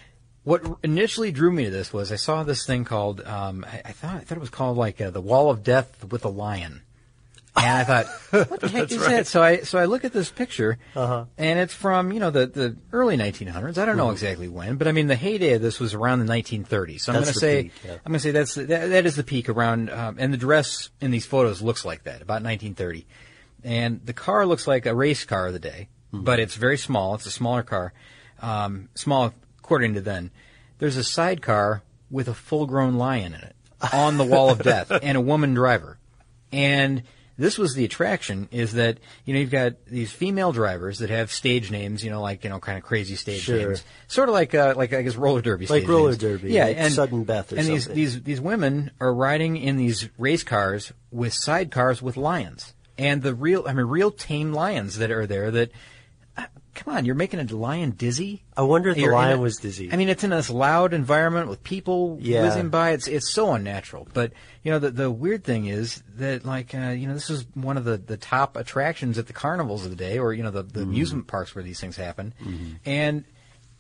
What 0.46 0.62
initially 0.84 1.32
drew 1.32 1.50
me 1.50 1.64
to 1.64 1.70
this 1.70 1.92
was 1.92 2.12
I 2.12 2.16
saw 2.16 2.44
this 2.44 2.64
thing 2.64 2.84
called, 2.84 3.20
um, 3.20 3.66
I, 3.68 3.82
I 3.86 3.90
thought, 3.92 4.14
I 4.14 4.20
thought 4.20 4.38
it 4.38 4.40
was 4.40 4.48
called 4.50 4.76
like 4.76 5.00
uh, 5.00 5.10
the 5.10 5.20
Wall 5.20 5.50
of 5.50 5.64
Death 5.64 6.04
with 6.12 6.24
a 6.24 6.28
lion. 6.28 6.82
And 7.56 7.66
I 7.78 7.82
thought, 7.84 8.06
what 8.50 8.60
the 8.60 8.68
heck 8.68 8.92
is 8.92 8.98
right. 8.98 9.08
that? 9.10 9.26
So 9.26 9.42
I 9.42 9.62
so 9.62 9.78
I 9.78 9.86
look 9.86 10.04
at 10.04 10.12
this 10.12 10.30
picture, 10.30 10.78
Uh-huh. 10.94 11.24
and 11.36 11.58
it's 11.58 11.74
from 11.74 12.12
you 12.12 12.20
know 12.20 12.30
the, 12.30 12.46
the 12.46 12.76
early 12.92 13.16
1900s. 13.16 13.76
I 13.76 13.86
don't 13.86 13.96
know 13.96 14.06
Mhm. 14.08 14.12
exactly 14.12 14.46
when, 14.46 14.76
but 14.76 14.86
I 14.86 14.92
mean 14.92 15.06
the 15.08 15.16
heyday 15.16 15.54
of 15.54 15.62
this 15.62 15.80
was 15.80 15.94
around 15.94 16.20
the 16.20 16.32
1930s. 16.32 17.00
So 17.00 17.12
I'm 17.12 17.16
going 17.22 17.32
to 17.32 17.38
say 17.38 17.62
peak, 17.64 17.72
yeah. 17.84 17.92
I'm 18.04 18.12
going 18.12 18.20
to 18.20 18.20
say 18.20 18.30
that's 18.30 18.54
that, 18.56 18.68
that 18.68 19.06
is 19.06 19.16
the 19.16 19.24
peak 19.24 19.48
around, 19.48 19.90
um, 19.90 20.16
and 20.18 20.32
the 20.32 20.36
dress 20.38 20.90
in 21.00 21.10
these 21.10 21.26
photos 21.26 21.60
looks 21.62 21.84
like 21.84 22.04
that 22.04 22.20
about 22.22 22.42
1930, 22.44 23.04
and 23.64 24.00
the 24.04 24.12
car 24.12 24.46
looks 24.46 24.66
like 24.68 24.86
a 24.86 24.94
race 24.94 25.24
car 25.24 25.48
of 25.48 25.52
the 25.54 25.58
day, 25.58 25.88
Mm-hmm. 26.12 26.22
but 26.24 26.38
it's 26.38 26.54
very 26.54 26.78
small. 26.78 27.16
It's 27.16 27.26
a 27.26 27.30
smaller 27.32 27.64
car, 27.64 27.92
um, 28.40 28.90
small 28.94 29.32
according 29.66 29.94
to 29.94 30.00
then. 30.00 30.30
There's 30.78 30.96
a 30.96 31.02
sidecar 31.02 31.82
with 32.08 32.28
a 32.28 32.34
full-grown 32.34 32.94
lion 32.94 33.34
in 33.34 33.40
it 33.40 33.56
on 33.92 34.16
the 34.16 34.24
wall 34.24 34.48
of 34.50 34.62
death 34.62 34.92
and 35.02 35.16
a 35.18 35.20
woman 35.20 35.54
driver. 35.54 35.98
And 36.52 37.02
this 37.36 37.58
was 37.58 37.74
the 37.74 37.84
attraction 37.84 38.48
is 38.52 38.74
that, 38.74 38.98
you 39.24 39.34
know, 39.34 39.40
you've 39.40 39.50
got 39.50 39.84
these 39.86 40.12
female 40.12 40.52
drivers 40.52 41.00
that 41.00 41.10
have 41.10 41.32
stage 41.32 41.72
names, 41.72 42.04
you 42.04 42.10
know, 42.10 42.22
like, 42.22 42.44
you 42.44 42.50
know, 42.50 42.60
kind 42.60 42.78
of 42.78 42.84
crazy 42.84 43.16
stage 43.16 43.40
Sure. 43.42 43.58
names. 43.58 43.82
Sort 44.06 44.28
of 44.28 44.34
like, 44.34 44.54
uh, 44.54 44.74
like, 44.76 44.92
I 44.94 45.02
guess, 45.02 45.16
roller 45.16 45.42
derby 45.42 45.66
Like 45.66 45.80
stage 45.82 45.88
roller 45.88 46.10
names. 46.10 46.18
derby, 46.18 46.52
Yeah. 46.52 46.66
like 46.66 46.76
and 46.78 46.92
Sudden 46.92 47.24
Death 47.24 47.52
or 47.52 47.56
And 47.56 47.66
these, 47.66 47.84
something. 47.84 47.96
these, 47.96 48.22
these 48.22 48.40
women 48.40 48.92
are 49.00 49.12
riding 49.12 49.56
in 49.56 49.76
these 49.78 50.08
race 50.16 50.44
cars 50.44 50.92
with 51.10 51.32
sidecars 51.34 52.00
with 52.00 52.16
lions. 52.16 52.72
And 52.96 53.20
the 53.20 53.34
real, 53.34 53.64
I 53.66 53.72
mean, 53.72 53.86
real 53.86 54.12
tame 54.12 54.52
lions 54.52 54.98
that 54.98 55.10
are 55.10 55.26
there 55.26 55.50
that, 55.50 55.70
come 56.76 56.94
on, 56.94 57.04
you're 57.04 57.14
making 57.16 57.40
a 57.40 57.56
lion 57.56 57.90
dizzy? 57.90 58.44
I 58.56 58.62
wonder 58.62 58.90
if 58.90 58.94
the 58.96 59.02
You're 59.02 59.10
in 59.12 59.16
lion 59.16 59.38
a- 59.38 59.42
was 59.42 59.56
dizzy. 59.56 59.92
I 59.92 59.96
mean, 59.96 60.08
it's 60.08 60.22
in 60.22 60.30
this 60.30 60.48
loud 60.50 60.94
environment 60.94 61.48
with 61.48 61.64
people 61.64 62.18
Yeah. 62.20 62.42
whizzing 62.42 62.68
by. 62.68 62.90
It's 62.92 63.08
it's 63.08 63.32
so 63.32 63.52
unnatural. 63.52 64.06
But 64.14 64.32
you 64.62 64.70
know, 64.70 64.78
the 64.78 64.90
the 64.92 65.10
weird 65.10 65.42
thing 65.42 65.66
is 65.66 66.02
that 66.16 66.44
like 66.44 66.74
uh, 66.74 66.90
you 66.90 67.08
know, 67.08 67.14
this 67.14 67.30
is 67.30 67.44
one 67.54 67.76
of 67.76 67.84
the 67.84 67.96
the 67.96 68.16
top 68.16 68.56
attractions 68.56 69.18
at 69.18 69.26
the 69.26 69.32
carnivals 69.32 69.84
of 69.84 69.90
the 69.90 69.96
day, 69.96 70.18
or 70.18 70.32
you 70.32 70.42
know, 70.42 70.50
the 70.52 70.62
the 70.62 70.80
Mm-hmm. 70.80 70.90
amusement 70.90 71.26
parks 71.26 71.54
where 71.54 71.64
these 71.64 71.80
things 71.80 71.96
happen. 71.96 72.32
And 72.84 73.24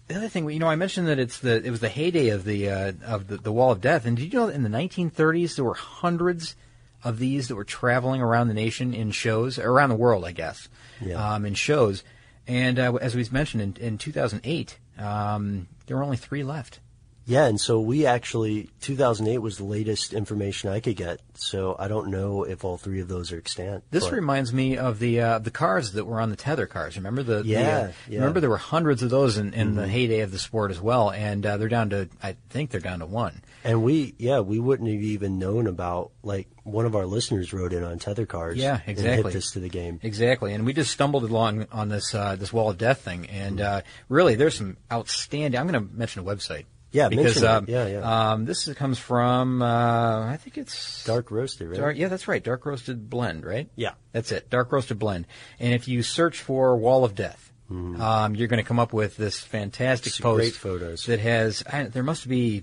the 0.08 0.16
other 0.16 0.28
thing, 0.28 0.48
you 0.50 0.58
know, 0.58 0.68
I 0.68 0.76
mentioned 0.76 1.08
that 1.08 1.18
it's 1.18 1.38
the 1.40 1.62
it 1.64 1.70
was 1.70 1.80
the 1.80 1.88
heyday 1.88 2.28
of 2.30 2.44
the 2.44 2.70
uh, 2.70 2.92
of 3.04 3.28
the, 3.28 3.36
the 3.38 3.52
Wall 3.52 3.70
of 3.72 3.80
Death. 3.80 4.06
And 4.06 4.16
did 4.16 4.32
you 4.32 4.38
know 4.38 4.46
that 4.46 4.54
in 4.54 4.62
the 4.62 4.68
1930s 4.68 5.56
there 5.56 5.64
were 5.64 5.74
hundreds 5.74 6.56
of 7.04 7.18
these 7.18 7.48
that 7.48 7.54
were 7.56 7.64
traveling 7.64 8.20
around 8.20 8.48
the 8.48 8.54
nation 8.54 8.94
in 8.94 9.10
shows 9.10 9.58
around 9.58 9.90
the 9.90 9.94
world, 9.96 10.24
I 10.24 10.32
guess, 10.32 10.68
Yeah. 11.00 11.34
um, 11.34 11.44
in 11.44 11.54
shows. 11.54 12.02
And 12.46 12.78
uh, 12.78 12.94
as 12.94 13.14
we 13.14 13.26
mentioned 13.30 13.78
in, 13.78 13.84
in 13.84 13.98
2008, 13.98 14.78
um, 14.98 15.68
there 15.86 15.96
were 15.96 16.02
only 16.02 16.16
three 16.16 16.42
left. 16.42 16.80
Yeah, 17.26 17.46
and 17.46 17.60
so 17.60 17.80
we 17.80 18.06
actually 18.06 18.70
2008 18.80 19.38
was 19.38 19.58
the 19.58 19.64
latest 19.64 20.14
information 20.14 20.70
I 20.70 20.80
could 20.80 20.96
get. 20.96 21.20
So 21.34 21.76
I 21.78 21.88
don't 21.88 22.08
know 22.08 22.44
if 22.44 22.64
all 22.64 22.76
three 22.76 23.00
of 23.00 23.08
those 23.08 23.32
are 23.32 23.38
extant. 23.38 23.84
This 23.90 24.04
but- 24.04 24.12
reminds 24.12 24.52
me 24.52 24.78
of 24.78 24.98
the 25.00 25.20
uh, 25.20 25.38
the 25.40 25.50
cars 25.50 25.92
that 25.92 26.04
were 26.04 26.20
on 26.20 26.30
the 26.30 26.36
tether 26.36 26.66
cars. 26.66 26.96
Remember 26.96 27.22
the 27.22 27.42
the, 27.42 27.48
Yeah, 27.48 27.58
uh, 27.58 27.62
yeah. 27.62 27.88
Mm-hmm. 27.88 28.14
Remember 28.14 28.40
there 28.40 28.50
were 28.50 28.56
hundreds 28.56 29.02
of 29.02 29.10
those 29.10 29.36
in, 29.36 29.54
in 29.54 29.74
the 29.74 29.88
heyday 29.88 30.20
of 30.20 30.30
the 30.30 30.38
sport 30.38 30.70
as 30.70 30.80
well, 30.80 31.10
and 31.10 31.44
uh, 31.44 31.56
they're 31.56 31.68
down 31.68 31.90
to 31.90 32.08
I 32.22 32.36
think 32.50 32.70
they're 32.70 32.80
down 32.80 33.00
to 33.00 33.06
one. 33.06 33.42
And 33.64 33.82
we, 33.82 34.14
yeah, 34.18 34.40
we 34.40 34.60
wouldn't 34.60 34.88
have 34.88 35.02
even 35.02 35.40
known 35.40 35.66
about 35.66 36.12
like 36.22 36.48
one 36.62 36.86
of 36.86 36.94
our 36.94 37.06
listeners 37.06 37.52
wrote 37.52 37.72
in 37.72 37.82
on 37.82 37.98
tether 37.98 38.24
cars. 38.24 38.56
Yeah, 38.56 38.78
And 38.86 38.88
exactly. 38.96 39.24
hit 39.24 39.32
this 39.32 39.50
to 39.52 39.60
the 39.60 39.68
game. 39.68 39.98
Exactly, 40.04 40.54
and 40.54 40.64
we 40.64 40.72
just 40.72 40.92
stumbled 40.92 41.24
along 41.24 41.66
on 41.72 41.88
this 41.88 42.14
uh, 42.14 42.36
this 42.36 42.52
wall 42.52 42.70
of 42.70 42.78
death 42.78 43.00
thing, 43.00 43.26
and 43.26 43.60
uh, 43.60 43.80
really, 44.08 44.36
there's 44.36 44.56
some 44.56 44.76
outstanding. 44.92 45.58
I'm 45.58 45.66
going 45.66 45.88
to 45.88 45.92
mention 45.92 46.22
a 46.22 46.24
website. 46.24 46.66
Yeah, 46.96 47.08
because 47.10 47.44
um, 47.44 47.66
Yeah, 47.68 47.86
yeah. 47.86 48.30
Um, 48.32 48.44
this 48.46 48.66
is- 48.68 48.74
comes 48.74 48.98
from 48.98 49.60
uh, 49.60 50.26
I 50.26 50.38
think 50.38 50.56
it's 50.56 51.04
Dark 51.04 51.30
roasted, 51.30 51.68
right? 51.68 51.78
Dark, 51.78 51.96
yeah, 51.96 52.08
that's 52.08 52.26
right. 52.26 52.42
Dark 52.42 52.64
roasted 52.64 53.10
blend, 53.10 53.44
right? 53.44 53.68
Yeah. 53.76 53.92
that's 54.12 54.32
it. 54.32 54.48
Dark 54.48 54.72
roasted 54.72 54.98
blend. 54.98 55.26
And 55.60 55.74
if 55.74 55.88
you 55.88 56.02
search 56.02 56.40
for 56.40 56.76
Wall 56.76 57.04
of 57.04 57.14
Death, 57.14 57.52
um, 57.68 58.34
you're 58.34 58.48
going 58.48 58.62
to 58.62 58.68
come 58.68 58.78
up 58.78 58.92
with 58.92 59.16
this 59.16 59.40
fantastic 59.40 60.12
Some 60.12 60.22
post 60.22 60.36
great 60.38 60.54
photos. 60.54 61.04
that 61.06 61.18
has. 61.20 61.62
I, 61.70 61.84
there 61.84 62.04
must 62.04 62.28
be 62.28 62.62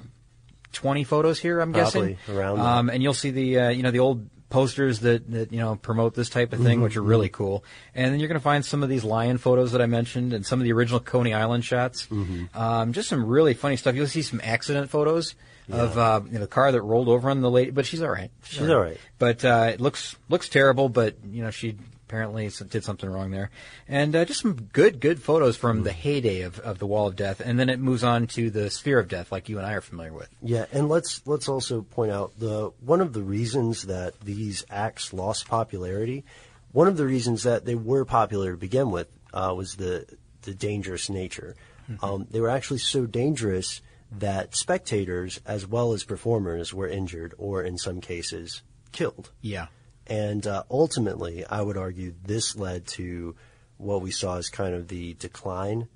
20 0.71 1.03
photos 1.03 1.39
here. 1.39 1.59
I'm 1.59 1.71
guessing 1.71 2.17
around. 2.29 2.59
Um, 2.59 2.89
and 2.89 3.03
you'll 3.03 3.13
see 3.13 3.31
the 3.31 3.59
uh, 3.59 3.69
you 3.69 3.83
know 3.83 3.91
the 3.91 3.99
old 3.99 4.29
posters 4.53 4.99
that, 4.99 5.29
that 5.31 5.51
you 5.51 5.59
know 5.59 5.75
promote 5.75 6.13
this 6.13 6.29
type 6.29 6.53
of 6.53 6.59
thing, 6.59 6.79
Mhm, 6.79 6.83
which 6.83 6.95
are 6.95 7.01
really 7.01 7.27
cool. 7.27 7.65
And 7.95 8.13
then 8.13 8.19
you're 8.19 8.29
going 8.29 8.39
to 8.39 8.43
find 8.43 8.63
some 8.63 8.83
of 8.83 8.89
these 8.89 9.03
lion 9.03 9.39
photos 9.39 9.71
that 9.71 9.81
I 9.81 9.87
mentioned, 9.87 10.31
and 10.31 10.45
some 10.45 10.59
of 10.59 10.63
the 10.63 10.71
original 10.73 10.99
Coney 10.99 11.33
Island 11.33 11.65
shots. 11.65 12.05
Mm-hmm. 12.07 12.55
Um, 12.55 12.93
just 12.93 13.09
some 13.09 13.25
really 13.25 13.55
funny 13.55 13.77
stuff. 13.77 13.95
You'll 13.95 14.05
see 14.07 14.21
some 14.21 14.39
accident 14.43 14.91
photos 14.91 15.33
of 15.71 15.97
uh, 15.97 16.21
you 16.27 16.33
know, 16.33 16.39
the 16.41 16.47
car 16.47 16.71
that 16.71 16.81
rolled 16.81 17.09
over 17.09 17.29
on 17.31 17.41
the 17.41 17.49
lady, 17.49 17.71
but 17.71 17.85
she's 17.87 18.01
all 18.03 18.11
right. 18.11 18.29
She's 18.43 18.69
all 18.69 18.79
right. 18.79 18.97
But 19.17 19.43
uh, 19.43 19.71
it 19.73 19.81
looks 19.81 20.15
looks 20.29 20.47
terrible. 20.49 20.87
But 20.87 21.15
you 21.25 21.41
know 21.41 21.49
she 21.49 21.75
apparently 22.13 22.47
did 22.69 22.83
something 22.83 23.09
wrong 23.09 23.31
there, 23.31 23.49
and 23.87 24.15
uh, 24.15 24.23
just 24.23 24.41
some 24.41 24.53
good 24.71 24.99
good 24.99 25.19
photos 25.19 25.57
from 25.57 25.79
Mm. 25.79 25.83
the 25.85 25.91
heyday 25.91 26.41
of, 26.41 26.59
of 26.59 26.77
the 26.77 26.85
Wall 26.85 27.07
of 27.07 27.15
Death, 27.15 27.41
and 27.43 27.59
then 27.59 27.69
it 27.69 27.79
moves 27.79 28.03
on 28.03 28.27
to 28.27 28.51
the 28.51 28.69
Sphere 28.69 28.99
of 28.99 29.07
Death, 29.07 29.31
like 29.31 29.49
you 29.49 29.57
and 29.57 29.65
I 29.65 29.73
are 29.73 29.81
familiar 29.81 30.13
with. 30.13 30.29
Yeah, 30.43 30.65
and 30.71 30.87
let's 30.89 31.25
let's 31.25 31.49
also 31.49 31.81
point 31.81 32.11
out 32.11 32.37
the 32.37 32.71
one 32.81 33.01
of 33.01 33.13
the 33.13 33.23
reasons 33.23 33.87
that 33.87 34.19
these 34.21 34.63
acts 34.69 35.11
lost 35.11 35.47
popularity. 35.47 36.23
One 36.71 36.87
of 36.87 36.97
the 36.97 37.05
reasons 37.07 37.41
that 37.43 37.65
they 37.65 37.73
were 37.75 38.05
popular 38.05 38.51
to 38.51 38.57
begin 38.57 38.91
with 38.91 39.07
uh, 39.33 39.51
was 39.57 39.75
the 39.77 40.05
the 40.43 40.53
dangerous 40.53 41.09
nature. 41.09 41.55
Um, 42.01 42.27
they 42.29 42.39
were 42.39 42.49
actually 42.49 42.77
so 42.79 43.05
dangerous 43.07 43.81
that 44.11 44.55
spectators 44.55 45.41
as 45.47 45.65
well 45.67 45.93
as 45.93 46.03
performers 46.03 46.73
were 46.75 46.87
injured 46.87 47.33
or 47.39 47.63
in 47.63 47.77
some 47.79 47.99
cases 48.01 48.61
killed. 48.91 49.31
Yeah. 49.41 49.67
And 50.07 50.45
uh, 50.45 50.63
ultimately, 50.69 51.45
I 51.45 51.61
would 51.61 51.77
argue 51.77 52.13
this 52.23 52.55
led 52.55 52.87
to 52.87 53.35
what 53.77 54.01
we 54.01 54.11
saw 54.11 54.37
as 54.37 54.49
kind 54.49 54.75
of 54.75 54.87
the 54.87 55.13
decline 55.15 55.87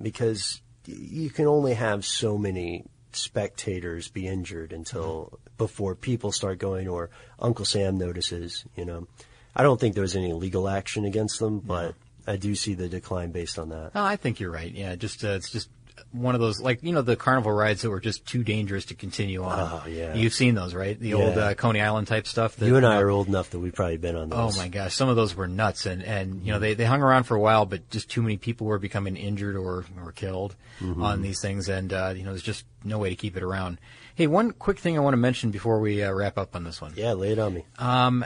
because 0.00 0.60
you 0.86 1.30
can 1.30 1.46
only 1.46 1.74
have 1.74 2.04
so 2.04 2.38
many 2.38 2.84
spectators 3.12 4.08
be 4.08 4.26
injured 4.26 4.72
until 4.72 5.38
before 5.58 5.94
people 5.94 6.32
start 6.32 6.58
going 6.58 6.88
or 6.88 7.10
Uncle 7.38 7.64
Sam 7.64 7.98
notices, 7.98 8.64
you 8.76 8.84
know. 8.84 9.06
I 9.54 9.62
don't 9.62 9.80
think 9.80 9.94
there 9.94 10.02
was 10.02 10.16
any 10.16 10.32
legal 10.32 10.68
action 10.68 11.04
against 11.04 11.40
them, 11.40 11.58
but 11.58 11.94
I 12.26 12.36
do 12.36 12.54
see 12.54 12.74
the 12.74 12.88
decline 12.88 13.32
based 13.32 13.58
on 13.58 13.70
that. 13.70 13.92
Oh, 13.94 14.04
I 14.04 14.16
think 14.16 14.38
you're 14.38 14.52
right. 14.52 14.72
Yeah, 14.72 14.94
just 14.94 15.24
uh, 15.24 15.30
it's 15.30 15.50
just 15.50 15.68
one 16.12 16.34
of 16.34 16.40
those 16.40 16.60
like 16.60 16.82
you 16.82 16.92
know 16.92 17.02
the 17.02 17.14
carnival 17.16 17.52
rides 17.52 17.82
that 17.82 17.90
were 17.90 18.00
just 18.00 18.26
too 18.26 18.42
dangerous 18.42 18.86
to 18.86 18.94
continue 18.94 19.44
on. 19.44 19.58
Oh, 19.60 19.88
yeah. 19.88 20.14
You've 20.14 20.34
seen 20.34 20.54
those, 20.56 20.74
right? 20.74 20.98
The 20.98 21.10
Yeah. 21.10 21.14
old 21.16 21.38
uh, 21.38 21.54
Coney 21.54 21.80
Island 21.80 22.08
type 22.08 22.26
stuff. 22.26 22.56
That, 22.56 22.66
you 22.66 22.76
and 22.76 22.84
I 22.84 22.94
know- 22.96 23.00
are 23.02 23.10
old 23.10 23.28
enough 23.28 23.50
that 23.50 23.60
we've 23.60 23.74
probably 23.74 23.96
been 23.96 24.16
on 24.16 24.28
those. 24.28 24.56
Oh 24.56 24.60
my 24.60 24.68
gosh, 24.68 24.94
some 24.94 25.08
of 25.08 25.16
those 25.16 25.36
were 25.36 25.46
nuts, 25.46 25.86
and 25.86 26.02
and 26.02 26.44
you 26.44 26.52
know 26.52 26.58
they, 26.58 26.74
they 26.74 26.84
hung 26.84 27.02
around 27.02 27.24
for 27.24 27.36
a 27.36 27.40
while, 27.40 27.64
but 27.66 27.88
just 27.90 28.10
too 28.10 28.22
many 28.22 28.36
people 28.36 28.66
were 28.66 28.78
becoming 28.78 29.16
injured 29.16 29.54
or 29.56 29.84
or 30.04 30.12
killed 30.12 30.56
Mhm. 30.80 31.02
on 31.02 31.22
these 31.22 31.40
things, 31.40 31.68
and 31.68 31.92
uh, 31.92 32.12
you 32.16 32.24
know 32.24 32.30
there's 32.30 32.42
just 32.42 32.64
no 32.82 32.98
way 32.98 33.10
to 33.10 33.16
keep 33.16 33.36
it 33.36 33.42
around. 33.42 33.78
Hey, 34.16 34.26
one 34.26 34.50
quick 34.50 34.78
thing 34.78 34.96
I 34.96 35.00
want 35.00 35.12
to 35.14 35.18
mention 35.18 35.50
before 35.50 35.78
we 35.80 36.02
uh, 36.02 36.10
wrap 36.12 36.36
up 36.38 36.56
on 36.56 36.64
this 36.64 36.80
one. 36.80 36.92
Yeah, 36.96 37.12
lay 37.12 37.32
it 37.32 37.38
on 37.38 37.54
me. 37.54 37.64
Um, 37.78 38.24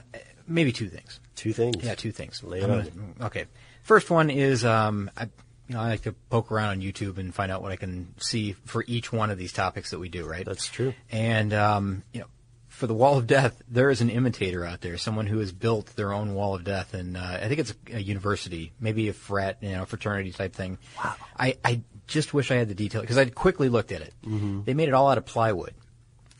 maybe 0.49 0.73
two 0.73 0.89
things. 0.89 1.21
Two 1.37 1.53
things. 1.53 1.85
Yeah, 1.85 1.95
two 1.95 2.13
things. 2.13 2.43
Lay 2.43 2.61
it 2.61 2.65
I'm 2.65 2.71
on 2.71 2.79
gonna- 2.85 3.27
Okay. 3.27 3.45
First 3.83 4.11
one 4.11 4.31
is 4.31 4.65
um, 4.65 5.11
I, 5.17 5.29
you 5.69 5.75
know, 5.75 5.81
I 5.81 5.89
like 5.89 6.03
to 6.03 6.13
poke 6.31 6.53
around 6.53 6.69
on 6.71 6.81
YouTube 6.81 7.19
and 7.19 7.35
find 7.35 7.51
out 7.51 7.63
what 7.63 7.73
I 7.73 7.77
can 7.77 8.15
see 8.19 8.53
for 8.65 8.85
each 8.87 9.13
one 9.13 9.31
of 9.31 9.39
these 9.39 9.53
topics 9.53 9.91
that 9.91 9.99
we 9.99 10.09
do. 10.09 10.27
Right. 10.27 10.45
That's 10.45 10.69
true. 10.69 10.95
And 11.11 11.53
um, 11.55 12.03
you 12.13 12.21
know, 12.21 12.27
for 12.69 12.87
the 12.87 12.95
Wall 12.95 13.17
of 13.17 13.27
Death, 13.27 13.63
there 13.69 13.89
is 13.89 14.01
an 14.01 14.11
imitator 14.11 14.65
out 14.65 14.81
there, 14.81 14.99
someone 14.99 15.27
who 15.27 15.39
has 15.39 15.53
built 15.53 15.95
their 15.97 16.13
own 16.13 16.35
Wall 16.35 16.57
of 16.57 16.65
Death, 16.65 16.93
and 16.93 17.17
uh, 17.17 17.39
I 17.41 17.47
think 17.49 17.61
it's 17.61 17.73
a, 17.93 17.97
a 17.97 18.01
university, 18.01 18.73
maybe 18.81 19.09
a 19.09 19.13
frat, 19.13 19.59
you 19.61 19.71
know, 19.73 19.85
fraternity 19.85 20.33
type 20.33 20.55
thing. 20.55 20.79
Wow. 21.03 21.15
I, 21.39 21.57
I 21.65 21.83
just 22.09 22.35
wish 22.35 22.51
I 22.51 22.57
had 22.57 22.69
the 22.69 22.75
detail 22.75 23.01
because 23.01 23.17
I 23.17 23.27
quickly 23.27 23.69
looked 23.69 23.93
at 23.93 24.01
it. 24.03 24.13
Mhm. 24.25 24.65
They 24.65 24.75
made 24.75 24.89
it 24.89 24.95
all 24.95 25.09
out 25.09 25.19
of 25.19 25.25
plywood, 25.25 25.73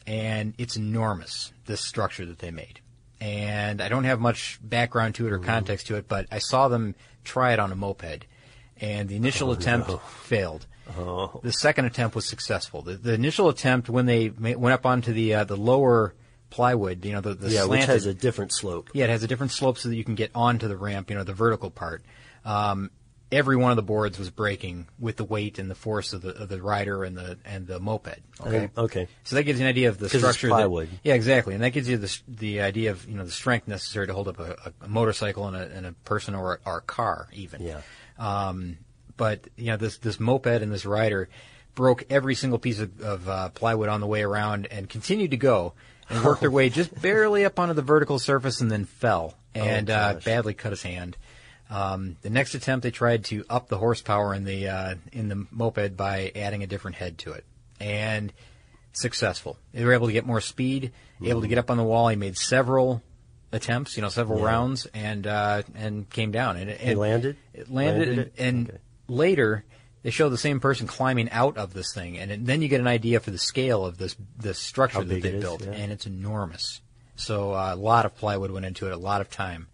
and 0.07 0.55
it's 0.59 0.77
enormous. 0.77 1.53
This 1.67 1.81
structure 1.81 2.27
that 2.27 2.41
they 2.41 2.51
made, 2.51 2.81
and 3.21 3.81
I 3.81 3.89
don't 3.89 4.05
have 4.05 4.21
much 4.21 4.59
background 4.63 5.15
to 5.15 5.27
it 5.27 5.33
or 5.33 5.39
context 5.39 5.87
to 5.87 5.95
it, 5.97 6.09
but 6.09 6.27
I 6.31 6.41
saw 6.41 6.69
them 6.69 6.95
try 7.23 7.53
it 7.53 7.59
on 7.59 7.73
a 7.73 7.77
moped, 7.77 8.27
and 8.81 9.09
the 9.09 9.17
initial 9.17 9.51
Oh, 9.51 9.53
attempt 9.53 9.89
no. 9.89 9.99
failed. 9.99 10.67
Oh. 10.99 11.41
The 11.43 11.53
second 11.53 11.87
attempt 11.87 12.15
was 12.15 12.27
successful. 12.27 12.83
The, 12.83 12.95
the 12.95 13.15
initial 13.15 13.49
attempt, 13.49 13.89
when 13.89 14.07
they 14.07 14.31
ma- 14.37 14.53
went 14.53 14.75
up 14.75 14.85
onto 14.85 15.13
the 15.13 15.35
uh, 15.35 15.45
the 15.45 15.57
lower 15.57 16.15
plywood, 16.51 17.05
you 17.05 17.13
know, 17.13 17.21
the, 17.21 17.35
the 17.35 17.51
yeah, 17.51 17.65
which 17.65 17.85
has 17.87 18.07
a 18.07 18.15
different 18.15 18.53
slope. 18.53 18.91
yeah, 18.95 19.05
it 19.05 19.11
has 19.11 19.23
a 19.23 19.27
different 19.27 19.51
slope 19.53 19.79
so 19.79 19.89
that 19.89 19.97
you 19.97 20.05
can 20.05 20.15
get 20.15 20.31
onto 20.35 20.69
the 20.69 20.77
ramp, 20.77 21.11
you 21.11 21.17
know, 21.17 21.25
the 21.25 21.33
vertical 21.33 21.71
part. 21.71 22.03
Um, 22.45 22.91
every 23.35 23.57
one 23.57 23.71
of 23.73 23.77
the 23.77 23.83
boards 23.83 24.19
was 24.19 24.31
breaking 24.31 24.87
with 24.99 25.17
the 25.17 25.25
weight 25.25 25.59
and 25.59 25.71
the 25.71 25.75
force 25.75 26.13
of 26.13 26.23
the 26.23 26.31
of 26.31 26.49
the 26.49 26.63
rider 26.63 27.05
and 27.05 27.17
the 27.17 27.39
and 27.45 27.67
the 27.67 27.79
moped. 27.81 28.19
Okay, 28.41 28.71
okay. 28.77 29.09
So 29.25 29.37
that 29.37 29.43
gives 29.43 29.59
you 29.59 29.67
an 29.67 29.71
idea 29.71 29.89
of 29.89 29.99
the 29.99 30.07
'Cause 30.07 30.15
it's 30.15 30.23
structure. 30.23 30.49
that- 30.49 30.55
plywood. 30.55 30.89
yeah, 31.03 31.15
exactly, 31.15 31.55
and 31.55 31.63
that 31.63 31.71
gives 31.71 31.89
you 31.89 31.97
the 31.97 32.19
the 32.29 32.61
idea 32.61 32.91
of 32.93 33.09
you 33.09 33.17
know 33.17 33.25
the 33.25 33.31
strength 33.31 33.69
necessary 33.69 34.07
to 34.07 34.15
hold 34.15 34.29
up 34.29 34.39
a, 34.39 34.73
a, 34.83 34.89
motorcycle 34.89 35.47
and 35.47 35.57
a, 35.57 35.71
and 35.77 35.87
a 35.87 35.93
person 36.05 36.35
or 36.35 36.55
a, 36.55 36.59
or 36.69 36.79
a 36.79 36.83
car 36.83 37.29
even. 37.33 37.63
Yeah. 37.63 37.81
Um, 38.19 38.79
but 39.17 39.41
you 39.57 39.67
know 39.67 39.77
this 39.77 39.99
this 39.99 40.19
moped 40.21 40.47
and 40.63 40.73
this 40.73 40.87
rider 40.87 41.29
broke 41.75 42.05
every 42.09 42.35
single 42.35 42.59
piece 42.59 42.79
of, 42.79 43.01
of 43.01 43.29
uh, 43.29 43.49
plywood 43.51 43.89
on 43.89 44.01
the 44.01 44.07
way 44.07 44.23
around 44.23 44.67
and 44.71 44.89
continued 44.89 45.33
to 45.33 45.37
go 45.37 45.73
and 46.09 46.23
worked 46.25 46.41
their 46.41 46.51
way 46.53 46.69
just 46.69 47.01
barely 47.03 47.45
up 47.45 47.59
onto 47.59 47.75
the 47.75 47.83
vertical 47.83 48.19
surface 48.19 48.61
and 48.61 48.71
then 48.71 48.85
fell 48.85 49.35
and 49.55 49.91
uh, 49.91 50.15
badly 50.25 50.55
cut 50.55 50.71
his 50.71 50.83
hand. 50.83 51.17
Um, 51.71 52.17
the 52.23 52.31
next 52.31 52.55
attempt, 52.55 52.83
they 52.83 52.91
tried 52.91 53.25
to 53.27 53.45
up 53.49 53.69
the 53.69 53.79
horsepower 53.79 54.35
in 54.35 54.45
the 54.45 54.69
uh, 54.69 54.95
in 55.13 55.29
the 55.29 55.47
moped 55.51 55.97
by 55.97 56.31
adding 56.37 56.63
a 56.63 56.67
different 56.67 56.97
head 56.97 57.19
to 57.19 57.33
it, 57.33 57.45
and 57.81 58.33
successful. 58.93 59.59
They 59.73 59.85
were 59.85 59.93
able 59.93 60.07
to 60.07 60.13
get 60.13 60.27
more 60.27 60.41
speed, 60.41 60.93
able 61.23 61.41
to 61.41 61.49
get 61.49 61.59
up 61.59 61.71
on 61.71 61.77
the 61.77 61.85
wall. 61.85 62.09
He 62.09 62.17
made 62.17 62.37
several 62.37 63.03
attempts, 63.53 63.97
you 63.97 64.03
know, 64.03 64.09
several 64.09 64.41
Yeah. 64.41 64.47
rounds, 64.47 64.87
and 64.95 65.27
uh, 65.27 65.63
and 65.75 66.09
came 66.11 66.31
down. 66.33 66.57
And, 66.57 66.71
He 66.71 66.95
landed? 66.95 67.37
It 67.53 67.71
landed, 67.71 68.09
Landed 68.09 68.33
and, 68.39 68.69
and 68.69 68.79
later 69.09 69.65
they 70.03 70.11
show 70.11 70.29
the 70.29 70.39
same 70.39 70.61
person 70.61 70.87
climbing 70.87 71.31
out 71.31 71.57
of 71.57 71.73
this 71.73 71.93
thing, 71.95 72.19
and 72.19 72.31
it- 72.31 72.45
then 72.47 72.61
you 72.63 72.69
get 72.69 72.81
an 72.81 72.87
idea 72.87 73.21
for 73.21 73.31
the 73.31 73.39
scale 73.39 73.85
of 73.87 73.97
this 73.99 74.17
this 74.39 74.59
structure 74.59 74.99
How 74.99 75.05
that 75.05 75.23
they 75.23 75.29
it 75.31 75.35
is, 75.37 75.43
built, 75.43 75.65
yeah. 75.65 75.73
and 75.73 75.91
it's 75.91 76.07
enormous. 76.07 76.81
So 77.17 77.53
uh, 77.55 77.71
a 77.73 77.77
lot 77.77 78.07
of 78.07 78.17
plywood 78.17 78.51
went 78.51 78.67
into 78.67 78.87
it, 78.87 78.93
a 78.93 78.97
lot 78.97 79.21
of 79.21 79.31
time. 79.31 79.69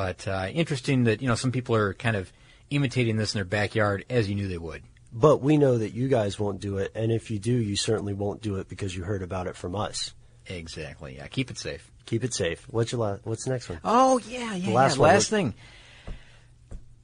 But 0.00 0.26
uh, 0.26 0.48
interesting 0.54 1.04
that 1.04 1.20
you 1.20 1.28
know 1.28 1.34
some 1.34 1.52
people 1.52 1.76
are 1.76 1.92
kind 1.92 2.16
of 2.16 2.32
imitating 2.70 3.16
this 3.18 3.34
in 3.34 3.38
their 3.38 3.44
backyard 3.44 4.06
as 4.08 4.30
you 4.30 4.34
knew 4.34 4.48
they 4.48 4.56
would. 4.56 4.82
But 5.12 5.42
we 5.42 5.58
know 5.58 5.76
that 5.76 5.90
you 5.90 6.08
guys 6.08 6.40
won't 6.40 6.58
do 6.58 6.78
it, 6.78 6.90
and 6.94 7.12
if 7.12 7.30
you 7.30 7.38
do, 7.38 7.52
you 7.52 7.76
certainly 7.76 8.14
won't 8.14 8.40
do 8.40 8.56
it 8.56 8.66
because 8.66 8.96
you 8.96 9.02
heard 9.02 9.20
about 9.20 9.46
it 9.46 9.56
from 9.56 9.76
us. 9.76 10.14
Exactly. 10.46 11.16
Yeah. 11.16 11.26
Keep 11.26 11.50
it 11.50 11.58
safe. 11.58 11.92
Keep 12.06 12.24
it 12.24 12.32
safe. 12.32 12.66
What's 12.70 12.92
your 12.92 13.20
What's 13.24 13.44
the 13.44 13.50
next 13.50 13.68
one? 13.68 13.78
Oh 13.84 14.18
yeah, 14.26 14.54
yeah. 14.54 14.68
The 14.68 14.72
last 14.72 14.96
yeah. 14.96 15.02
Last 15.02 15.28
thing. 15.28 15.52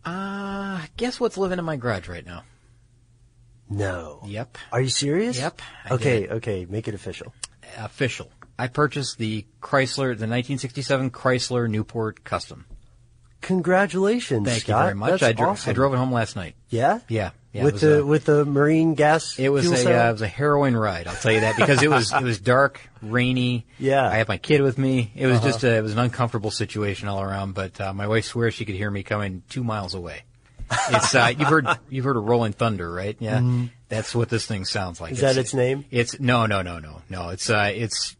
Uh, 0.02 0.80
guess 0.96 1.20
what's 1.20 1.36
living 1.36 1.58
in 1.58 1.66
my 1.66 1.76
garage 1.76 2.08
right 2.08 2.24
now? 2.24 2.44
No. 3.68 4.22
Yep. 4.24 4.56
Are 4.72 4.80
you 4.80 4.88
serious? 4.88 5.38
Yep, 5.38 5.60
I 5.84 5.94
Okay. 5.94 6.20
did. 6.20 6.30
Okay. 6.30 6.66
Make 6.66 6.88
it 6.88 6.94
official. 6.94 7.34
Official. 7.76 8.30
I 8.58 8.68
purchased 8.68 9.18
the 9.18 9.44
Chrysler, 9.60 10.16
the 10.16 10.26
1967 10.26 11.10
Chrysler 11.10 11.68
Newport 11.68 12.24
Custom. 12.24 12.64
Congratulations, 13.42 14.46
Thank 14.48 14.62
Scott. 14.62 14.78
you 14.78 14.84
very 14.84 14.94
much. 14.94 15.10
That's 15.12 15.22
I, 15.22 15.32
dro- 15.32 15.50
awesome. 15.50 15.70
I 15.70 15.72
drove 15.72 15.94
it 15.94 15.96
home 15.98 16.12
last 16.12 16.36
night. 16.36 16.54
Yeah. 16.68 17.00
Yeah. 17.08 17.30
yeah 17.52 17.64
with 17.64 17.80
the 17.80 18.02
uh, 18.02 18.04
with 18.04 18.24
the 18.24 18.44
marine 18.44 18.94
gas. 18.94 19.38
It 19.38 19.48
was 19.50 19.66
a 19.70 19.74
uh, 20.06 20.08
it 20.08 20.12
was 20.12 20.22
a 20.22 20.26
harrowing 20.28 20.76
ride. 20.76 21.06
I'll 21.06 21.14
tell 21.14 21.32
you 21.32 21.40
that 21.40 21.56
because 21.56 21.82
it 21.82 21.90
was 21.90 22.12
it 22.12 22.22
was 22.22 22.40
dark, 22.40 22.80
rainy. 23.02 23.66
Yeah. 23.78 24.06
I 24.08 24.16
had 24.16 24.28
my 24.28 24.38
kid 24.38 24.62
with 24.62 24.78
me. 24.78 25.12
It 25.14 25.26
was 25.26 25.38
Uh-huh. 25.38 25.46
just 25.48 25.64
a, 25.64 25.76
it 25.76 25.82
was 25.82 25.92
an 25.92 25.98
uncomfortable 26.00 26.50
situation 26.50 27.08
all 27.08 27.22
around. 27.22 27.54
But 27.54 27.80
uh, 27.80 27.92
my 27.92 28.06
wife 28.06 28.24
swears 28.24 28.54
she 28.54 28.64
could 28.64 28.74
hear 28.74 28.90
me 28.90 29.02
coming 29.02 29.42
two 29.48 29.62
miles 29.62 29.94
away. 29.94 30.22
It's 30.90 31.14
uh, 31.14 31.32
you've 31.38 31.48
heard 31.48 31.66
you've 31.88 32.04
heard 32.04 32.16
of 32.16 32.24
rolling 32.24 32.52
thunder, 32.52 32.90
right? 32.92 33.16
Yeah. 33.20 33.38
Mhm. 33.38 33.70
That's 33.88 34.12
what 34.14 34.28
this 34.28 34.46
thing 34.46 34.64
sounds 34.64 35.00
like. 35.00 35.12
Is 35.12 35.20
that 35.20 35.36
its 35.36 35.54
name? 35.54 35.84
It's 35.92 36.18
no, 36.18 36.46
no, 36.46 36.62
no, 36.62 36.80
no, 36.80 37.02
no. 37.08 37.28
It's 37.28 37.48
uh, 37.48 37.70
it's 37.72 38.16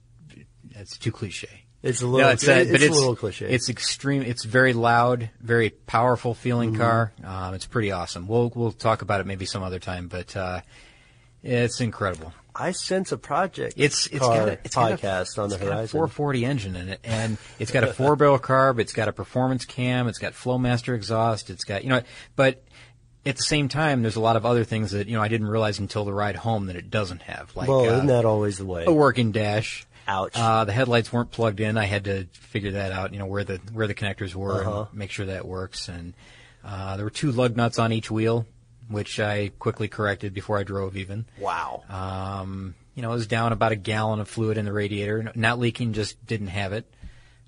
it's 0.70 0.96
too 0.96 1.10
cliche. 1.10 1.64
It's 1.86 2.02
a 2.02 2.06
little. 2.06 2.26
No, 2.26 2.32
it's, 2.32 2.46
uh, 2.46 2.52
it's 2.52 2.70
but 2.70 2.82
a 2.82 2.90
little 2.92 3.16
cliche. 3.16 3.46
It's 3.48 3.68
extreme. 3.68 4.22
It's 4.22 4.44
very 4.44 4.72
loud, 4.72 5.30
very 5.40 5.70
powerful 5.70 6.34
feeling 6.34 6.74
Mhm. 6.74 6.78
car. 6.78 7.12
Um, 7.24 7.54
it's 7.54 7.66
pretty 7.66 7.92
awesome. 7.92 8.26
We'll 8.28 8.52
we'll 8.54 8.72
talk 8.72 9.02
about 9.02 9.20
it 9.20 9.26
maybe 9.26 9.46
some 9.46 9.62
other 9.62 9.78
time, 9.78 10.08
but 10.08 10.36
uh, 10.36 10.60
it's 11.42 11.80
incredible. 11.80 12.32
I 12.58 12.72
sense 12.72 13.12
a 13.12 13.18
project. 13.18 13.74
It's 13.76 14.06
it's 14.06 14.18
car 14.20 14.36
got 14.38 14.48
a, 14.48 14.52
it's 14.64 14.74
got 14.74 14.92
a- 14.92 14.96
podcast 14.96 15.38
on 15.42 15.50
the 15.50 15.56
it's 15.56 15.64
got 15.64 15.70
a 15.70 15.74
horizon. 15.76 15.88
440 15.98 16.44
engine 16.46 16.76
in 16.76 16.88
it, 16.88 17.00
and 17.04 17.36
it's 17.58 17.70
got 17.70 17.84
a 17.84 17.92
four 17.92 18.16
barrel 18.16 18.38
carb. 18.38 18.78
It's 18.80 18.94
got 18.94 19.08
a 19.08 19.12
performance 19.12 19.64
cam. 19.66 20.08
It's 20.08 20.18
got 20.18 20.32
Flowmaster 20.32 20.94
exhaust. 20.94 21.50
It's 21.50 21.64
got 21.64 21.84
you 21.84 21.90
know, 21.90 22.02
but 22.34 22.62
at 23.26 23.36
the 23.36 23.42
same 23.42 23.68
time, 23.68 24.02
there's 24.02 24.16
a 24.16 24.20
lot 24.20 24.36
of 24.36 24.46
other 24.46 24.64
things 24.64 24.92
that 24.92 25.06
you 25.06 25.16
know 25.16 25.22
I 25.22 25.28
didn't 25.28 25.48
realize 25.48 25.78
until 25.78 26.04
the 26.06 26.14
ride 26.14 26.36
home 26.36 26.66
that 26.66 26.76
it 26.76 26.90
doesn't 26.90 27.22
have. 27.22 27.54
Like 27.54 27.68
well, 27.68 27.80
uh, 27.80 27.92
isn't 27.92 28.06
that 28.06 28.24
always 28.24 28.56
the 28.56 28.64
way? 28.64 28.84
a 28.86 28.92
working 28.92 29.32
dash. 29.32 29.86
Ouch. 30.06 30.32
Uh, 30.36 30.64
the 30.64 30.72
headlights 30.72 31.12
weren't 31.12 31.30
plugged 31.30 31.60
in. 31.60 31.76
I 31.76 31.84
had 31.84 32.04
to 32.04 32.26
figure 32.32 32.72
that 32.72 32.92
out. 32.92 33.12
You 33.12 33.18
know 33.18 33.26
where 33.26 33.44
the 33.44 33.56
where 33.72 33.86
the 33.86 33.94
connectors 33.94 34.34
were 34.34 34.60
Uh-huh. 34.62 34.86
and 34.90 34.94
make 34.98 35.10
sure 35.10 35.26
that 35.26 35.46
works. 35.46 35.88
And 35.88 36.14
uh, 36.64 36.96
there 36.96 37.04
were 37.04 37.10
two 37.10 37.32
lug 37.32 37.56
nuts 37.56 37.78
on 37.78 37.92
each 37.92 38.10
wheel, 38.10 38.46
which 38.88 39.18
I 39.20 39.50
quickly 39.58 39.88
corrected 39.88 40.32
before 40.34 40.58
I 40.58 40.62
drove. 40.62 40.96
Even 40.96 41.26
wow. 41.40 41.82
um, 41.88 42.74
you 42.94 43.02
know, 43.02 43.10
it 43.10 43.14
was 43.14 43.26
down 43.26 43.52
about 43.52 43.72
a 43.72 43.76
gallon 43.76 44.20
of 44.20 44.28
fluid 44.28 44.58
in 44.58 44.64
the 44.64 44.72
radiator. 44.72 45.32
Not 45.34 45.58
leaking, 45.58 45.92
just 45.92 46.24
didn't 46.26 46.48
have 46.48 46.72
it. 46.72 46.90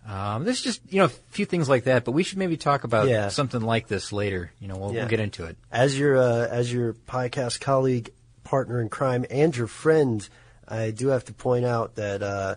Um, 0.07 0.44
there's 0.44 0.62
just 0.62 0.81
you 0.90 0.99
know 0.99 1.05
a 1.05 1.09
few 1.31 1.44
things 1.44 1.68
like 1.68 1.85
that, 1.85 2.05
but 2.05 2.12
we 2.12 2.23
should 2.23 2.38
maybe 2.38 2.57
talk 2.57 2.85
about 2.85 3.09
Yeah. 3.09 3.29
something 3.29 3.61
like 3.61 3.88
this 3.88 4.11
later. 4.12 4.51
You 4.59 4.66
know, 4.68 4.77
we'll, 4.77 4.92
Yeah. 4.94 5.01
we'll 5.01 5.09
get 5.11 5.21
into 5.21 5.44
it. 5.44 5.57
As 5.71 5.99
your 5.99 6.16
uh, 6.16 6.47
as 6.49 6.73
your 6.73 6.94
podcast 6.94 7.61
colleague, 7.61 8.11
partner 8.42 8.81
in 8.81 8.88
crime, 8.88 9.27
and 9.31 9.55
your 9.55 9.66
friend, 9.66 10.27
I 10.70 10.90
do 10.90 11.09
have 11.09 11.24
to 11.26 11.33
point 11.33 11.64
out 11.64 11.96
that 11.96 12.22
uh, 12.22 12.54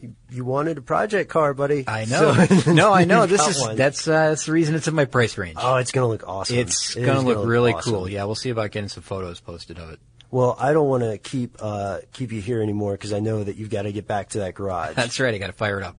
you, 0.00 0.14
you 0.30 0.44
wanted 0.44 0.78
a 0.78 0.82
project 0.82 1.30
car, 1.30 1.54
buddy. 1.54 1.84
I 1.86 2.04
know. 2.06 2.32
So- 2.34 2.72
no, 2.72 2.92
I 2.92 3.04
know. 3.04 3.26
This 3.26 3.46
is 3.46 3.60
one. 3.60 3.76
that's 3.76 4.06
uh, 4.08 4.30
that's 4.30 4.46
the 4.46 4.52
reason 4.52 4.74
it's 4.74 4.88
in 4.88 4.94
my 4.94 5.04
price 5.04 5.36
range. 5.38 5.56
Oh, 5.60 5.76
it's 5.76 5.92
gonna 5.92 6.08
look 6.08 6.26
awesome. 6.28 6.56
It's 6.56 6.96
It 6.96 7.04
gonna 7.04 7.20
is 7.20 7.24
look 7.24 7.46
really 7.46 7.72
awesome. 7.72 7.92
cool. 7.92 8.08
Yeah, 8.08 8.24
we'll 8.24 8.34
see 8.34 8.50
about 8.50 8.70
getting 8.70 8.88
some 8.88 9.02
photos 9.02 9.40
posted 9.40 9.78
of 9.78 9.90
it. 9.90 10.00
Well, 10.30 10.56
I 10.58 10.72
don't 10.72 10.88
want 10.88 11.02
to 11.02 11.18
keep 11.18 11.56
uh, 11.60 11.98
keep 12.12 12.32
you 12.32 12.40
here 12.40 12.62
anymore 12.62 12.92
because 12.92 13.12
I 13.12 13.20
know 13.20 13.44
that 13.44 13.56
you've 13.56 13.68
got 13.70 13.82
to 13.82 13.92
get 13.92 14.06
back 14.06 14.30
to 14.30 14.38
that 14.38 14.54
garage. 14.54 14.94
That's 14.96 15.20
right. 15.20 15.34
I 15.34 15.38
got 15.38 15.48
to 15.48 15.52
fire 15.52 15.78
it 15.78 15.84
up. 15.84 15.96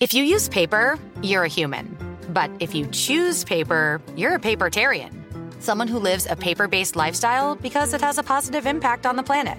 If 0.00 0.14
you 0.14 0.22
use 0.22 0.48
paper, 0.48 0.98
you're 1.22 1.44
a 1.44 1.48
human. 1.48 1.96
But 2.28 2.50
if 2.60 2.74
you 2.74 2.86
choose 2.88 3.44
paper, 3.44 4.00
you're 4.14 4.34
a 4.34 4.38
papertarian. 4.38 5.10
Someone 5.60 5.88
who 5.88 5.98
lives 5.98 6.26
a 6.26 6.36
paper 6.36 6.68
based 6.68 6.94
lifestyle 6.94 7.56
because 7.56 7.94
it 7.94 8.00
has 8.02 8.18
a 8.18 8.22
positive 8.22 8.66
impact 8.66 9.06
on 9.06 9.16
the 9.16 9.22
planet. 9.22 9.58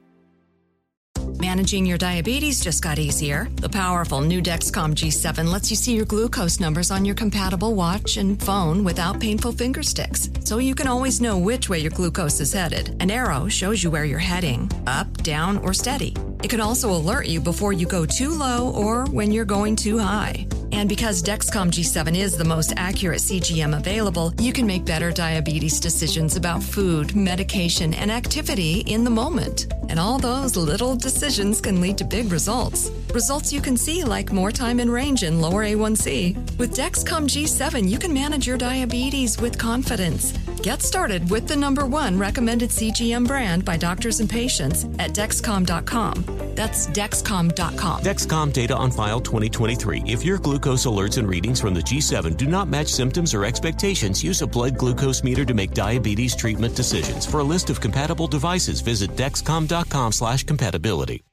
Managing 1.41 1.87
your 1.87 1.97
diabetes 1.97 2.59
just 2.59 2.83
got 2.83 2.99
easier. 2.99 3.47
The 3.55 3.67
powerful 3.67 4.21
new 4.21 4.43
Dexcom 4.43 4.93
G7 4.93 5.51
lets 5.51 5.71
you 5.71 5.75
see 5.75 5.95
your 5.95 6.05
glucose 6.05 6.59
numbers 6.59 6.91
on 6.91 7.03
your 7.03 7.15
compatible 7.15 7.73
watch 7.73 8.17
and 8.17 8.39
phone 8.39 8.83
without 8.83 9.19
painful 9.19 9.51
finger 9.53 9.81
sticks. 9.81 10.29
So 10.41 10.59
you 10.59 10.75
can 10.75 10.85
always 10.85 11.19
know 11.19 11.39
which 11.39 11.67
way 11.67 11.79
your 11.79 11.89
glucose 11.89 12.39
is 12.41 12.53
headed. 12.53 12.95
An 12.99 13.09
arrow 13.09 13.47
shows 13.47 13.83
you 13.83 13.89
where 13.89 14.05
you're 14.05 14.19
heading 14.19 14.69
up, 14.85 15.11
down, 15.23 15.57
or 15.57 15.73
steady. 15.73 16.13
It 16.43 16.51
can 16.51 16.61
also 16.61 16.91
alert 16.91 17.25
you 17.25 17.41
before 17.41 17.73
you 17.73 17.87
go 17.87 18.05
too 18.05 18.29
low 18.29 18.69
or 18.75 19.07
when 19.07 19.31
you're 19.31 19.43
going 19.43 19.75
too 19.75 19.97
high. 19.97 20.45
And 20.71 20.87
because 20.87 21.21
Dexcom 21.21 21.69
G7 21.69 22.17
is 22.17 22.37
the 22.37 22.45
most 22.45 22.73
accurate 22.77 23.19
CGM 23.19 23.75
available, 23.75 24.33
you 24.39 24.53
can 24.53 24.65
make 24.65 24.85
better 24.85 25.11
diabetes 25.11 25.79
decisions 25.79 26.37
about 26.37 26.63
food, 26.63 27.15
medication, 27.15 27.93
and 27.93 28.09
activity 28.09 28.79
in 28.81 29.03
the 29.03 29.09
moment. 29.09 29.73
And 29.89 29.99
all 29.99 30.17
those 30.17 30.55
little 30.55 30.95
decisions 30.95 31.59
can 31.59 31.81
lead 31.81 31.97
to 31.97 32.05
big 32.05 32.31
results. 32.31 32.89
Results 33.13 33.51
you 33.51 33.59
can 33.59 33.75
see 33.75 34.05
like 34.05 34.31
more 34.31 34.51
time 34.51 34.79
in 34.79 34.89
range 34.89 35.23
and 35.23 35.41
lower 35.41 35.65
A1C. 35.65 36.57
With 36.57 36.73
Dexcom 36.73 37.27
G7, 37.27 37.89
you 37.89 37.99
can 37.99 38.13
manage 38.13 38.47
your 38.47 38.57
diabetes 38.57 39.39
with 39.41 39.57
confidence. 39.57 40.31
Get 40.63 40.81
started 40.81 41.29
with 41.29 41.47
the 41.47 41.55
number 41.55 41.85
one 41.85 42.17
recommended 42.17 42.69
CGM 42.69 43.27
brand 43.27 43.65
by 43.65 43.77
doctors 43.77 44.19
and 44.21 44.29
patients 44.29 44.85
at 44.99 45.11
Dexcom.com. 45.11 46.25
That's 46.55 46.87
Dexcom.com. 46.87 48.01
Dexcom 48.03 48.53
data 48.53 48.75
on 48.75 48.91
file 48.91 49.19
2023. 49.19 50.03
If 50.05 50.23
your 50.23 50.37
glucose 50.37 50.60
alerts 50.61 51.17
and 51.17 51.27
readings 51.27 51.59
from 51.59 51.73
the 51.73 51.81
G7 51.81 52.37
do 52.37 52.45
not 52.45 52.67
match 52.67 52.87
symptoms 52.87 53.33
or 53.33 53.45
expectations, 53.45 54.23
use 54.23 54.41
a 54.41 54.47
blood 54.47 54.77
glucose 54.77 55.23
meter 55.23 55.45
to 55.45 55.53
make 55.53 55.73
diabetes 55.73 56.35
treatment 56.35 56.75
decisions. 56.75 57.25
For 57.25 57.39
a 57.39 57.43
list 57.43 57.69
of 57.69 57.81
compatible 57.81 58.27
devices, 58.27 58.81
visit 58.81 59.11
dexcom.com/compatibility. 59.15 61.23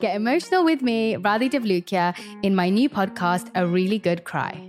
Get 0.00 0.16
emotional 0.16 0.64
with 0.64 0.82
me, 0.82 1.14
Radhi 1.14 1.48
Devlukia, 1.48 2.16
in 2.42 2.56
my 2.56 2.68
new 2.68 2.88
podcast, 2.88 3.52
A 3.54 3.64
Really 3.64 4.00
Good 4.00 4.24
Cry. 4.24 4.68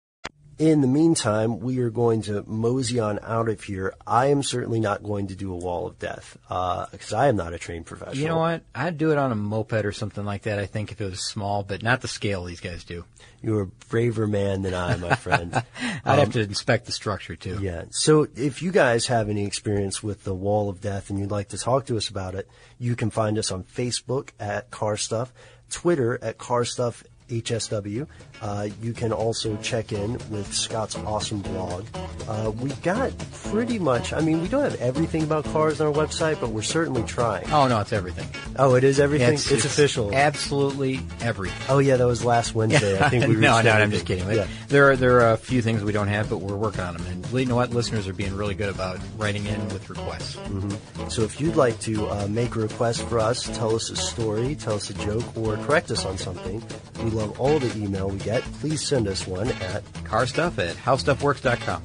In 0.61 0.81
the 0.81 0.87
meantime, 0.87 1.59
we 1.59 1.79
are 1.79 1.89
going 1.89 2.21
to 2.23 2.43
mosey 2.47 2.99
on 2.99 3.17
out 3.23 3.49
of 3.49 3.63
here. 3.63 3.95
I 4.05 4.27
am 4.27 4.43
certainly 4.43 4.79
not 4.79 5.01
going 5.01 5.25
to 5.29 5.35
do 5.35 5.51
a 5.51 5.55
wall 5.57 5.87
of 5.87 5.97
death 5.97 6.37
because 6.47 7.13
I 7.13 7.29
am 7.29 7.35
not 7.35 7.51
a 7.51 7.57
trained 7.57 7.87
professional. 7.87 8.17
You 8.17 8.27
know 8.27 8.37
what? 8.37 8.61
I'd 8.75 8.95
do 8.99 9.11
it 9.11 9.17
on 9.17 9.31
a 9.31 9.35
moped 9.35 9.83
or 9.85 9.91
something 9.91 10.23
like 10.23 10.43
that. 10.43 10.59
I 10.59 10.67
think 10.67 10.91
if 10.91 11.01
it 11.01 11.09
was 11.09 11.27
small, 11.27 11.63
but 11.63 11.81
not 11.81 12.01
the 12.01 12.07
scale 12.07 12.43
these 12.43 12.59
guys 12.59 12.83
do. 12.83 13.05
You're 13.41 13.61
a 13.63 13.65
braver 13.89 14.27
man 14.27 14.61
than 14.61 14.75
I, 14.75 14.97
my 14.97 15.15
friend. 15.15 15.51
I'd 16.05 16.19
have 16.19 16.27
Um, 16.27 16.31
to 16.33 16.41
inspect 16.41 16.85
the 16.85 16.91
structure 16.91 17.35
too. 17.35 17.57
Yeah. 17.59 17.85
So 17.89 18.27
if 18.35 18.61
you 18.61 18.71
guys 18.71 19.07
have 19.07 19.29
any 19.29 19.47
experience 19.47 20.03
with 20.03 20.25
the 20.25 20.35
wall 20.35 20.69
of 20.69 20.79
death 20.79 21.09
and 21.09 21.17
you'd 21.17 21.31
like 21.31 21.47
to 21.49 21.57
talk 21.57 21.87
to 21.87 21.97
us 21.97 22.07
about 22.07 22.35
it, 22.35 22.47
you 22.77 22.95
can 22.95 23.09
find 23.09 23.39
us 23.39 23.51
on 23.51 23.63
Facebook 23.63 24.29
at 24.39 24.69
Car 24.69 24.95
Stuff, 24.95 25.33
Twitter 25.71 26.19
at 26.23 26.37
Car 26.37 26.65
Stuff 26.65 27.03
HSW. 27.29 28.05
Uh, 28.41 28.67
you 28.81 28.91
can 28.91 29.11
also 29.13 29.55
check 29.57 29.91
in 29.91 30.13
with 30.29 30.51
Scott's 30.51 30.95
awesome 30.95 31.41
blog. 31.41 31.85
Uh, 32.27 32.51
we've 32.59 32.81
got 32.81 33.13
pretty 33.45 33.77
much, 33.77 34.13
I 34.13 34.21
mean, 34.21 34.41
we 34.41 34.47
don't 34.47 34.63
have 34.63 34.81
everything 34.81 35.23
about 35.23 35.45
cars 35.45 35.79
on 35.79 35.87
our 35.87 35.93
website, 35.93 36.39
but 36.41 36.49
we're 36.49 36.63
certainly 36.63 37.03
trying. 37.03 37.49
Oh 37.51 37.67
no, 37.67 37.79
it's 37.81 37.93
everything. 37.93 38.27
Oh, 38.57 38.73
it 38.75 38.83
is 38.83 38.99
everything? 38.99 39.35
It's, 39.35 39.51
It's, 39.51 39.65
official. 39.65 40.13
Absolutely 40.13 41.01
everything. 41.21 41.57
Oh, 41.69 41.77
yeah, 41.79 41.97
that 41.97 42.07
was 42.07 42.25
last 42.25 42.55
Wednesday. 42.55 42.99
I 42.99 43.09
think 43.09 43.27
we 43.27 43.35
no, 43.35 43.39
no, 43.39 43.57
everything. 43.57 43.81
I'm 43.81 43.91
just 43.91 44.05
kidding. 44.07 44.29
Yeah. 44.31 44.47
There 44.69 44.89
are 44.91 44.95
there 44.95 45.21
are 45.21 45.33
a 45.33 45.37
few 45.37 45.61
things 45.61 45.83
we 45.83 45.91
don't 45.91 46.07
have, 46.07 46.29
but 46.29 46.37
we're 46.37 46.55
working 46.55 46.81
on 46.81 46.97
them. 46.97 47.05
And 47.07 47.31
you 47.31 47.45
know 47.45 47.55
what? 47.55 47.71
Listeners 47.71 48.07
are 48.07 48.13
being 48.13 48.35
really 48.35 48.55
good 48.55 48.69
about 48.69 48.99
writing 49.17 49.45
in 49.45 49.61
with 49.69 49.87
requests. 49.89 50.35
hmm 50.35 50.69
So 51.09 51.21
if 51.21 51.39
you'd 51.39 51.55
like 51.55 51.79
to 51.81 52.07
uh, 52.07 52.27
make 52.27 52.55
a 52.55 52.59
request 52.59 53.03
for 53.03 53.19
us, 53.19 53.43
tell 53.57 53.75
us 53.75 53.89
a 53.91 53.95
story, 53.95 54.55
tell 54.55 54.75
us 54.75 54.89
a 54.89 54.93
joke, 54.95 55.37
or 55.37 55.57
correct 55.57 55.91
us 55.91 56.05
on 56.05 56.17
something, 56.17 56.63
we 57.03 57.11
love 57.11 57.39
all 57.39 57.59
the 57.59 57.71
email 57.77 58.09
we 58.09 58.17
get. 58.19 58.30
Please 58.59 58.85
send 58.85 59.07
us 59.07 59.27
one 59.27 59.49
at 59.49 59.83
carstuff 60.03 60.57
at 60.59 60.75
howstuffworks.com. 60.75 61.81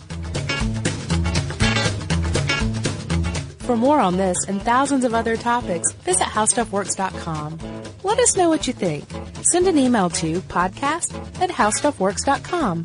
For 3.67 3.77
more 3.77 3.99
on 3.99 4.17
this 4.17 4.37
and 4.47 4.63
thousands 4.63 5.05
of 5.05 5.13
other 5.13 5.37
topics, 5.37 5.91
visit 5.93 6.23
howstuffworks.com. 6.23 7.59
Let 8.05 8.21
us 8.21 8.37
know 8.37 8.49
what 8.49 8.69
you 8.69 8.73
think. 8.73 9.05
Send 9.43 9.67
an 9.67 9.77
email 9.77 10.09
to 10.11 10.41
podcast 10.43 11.13
at 11.41 11.51
howstuffworks.com. 11.51 12.85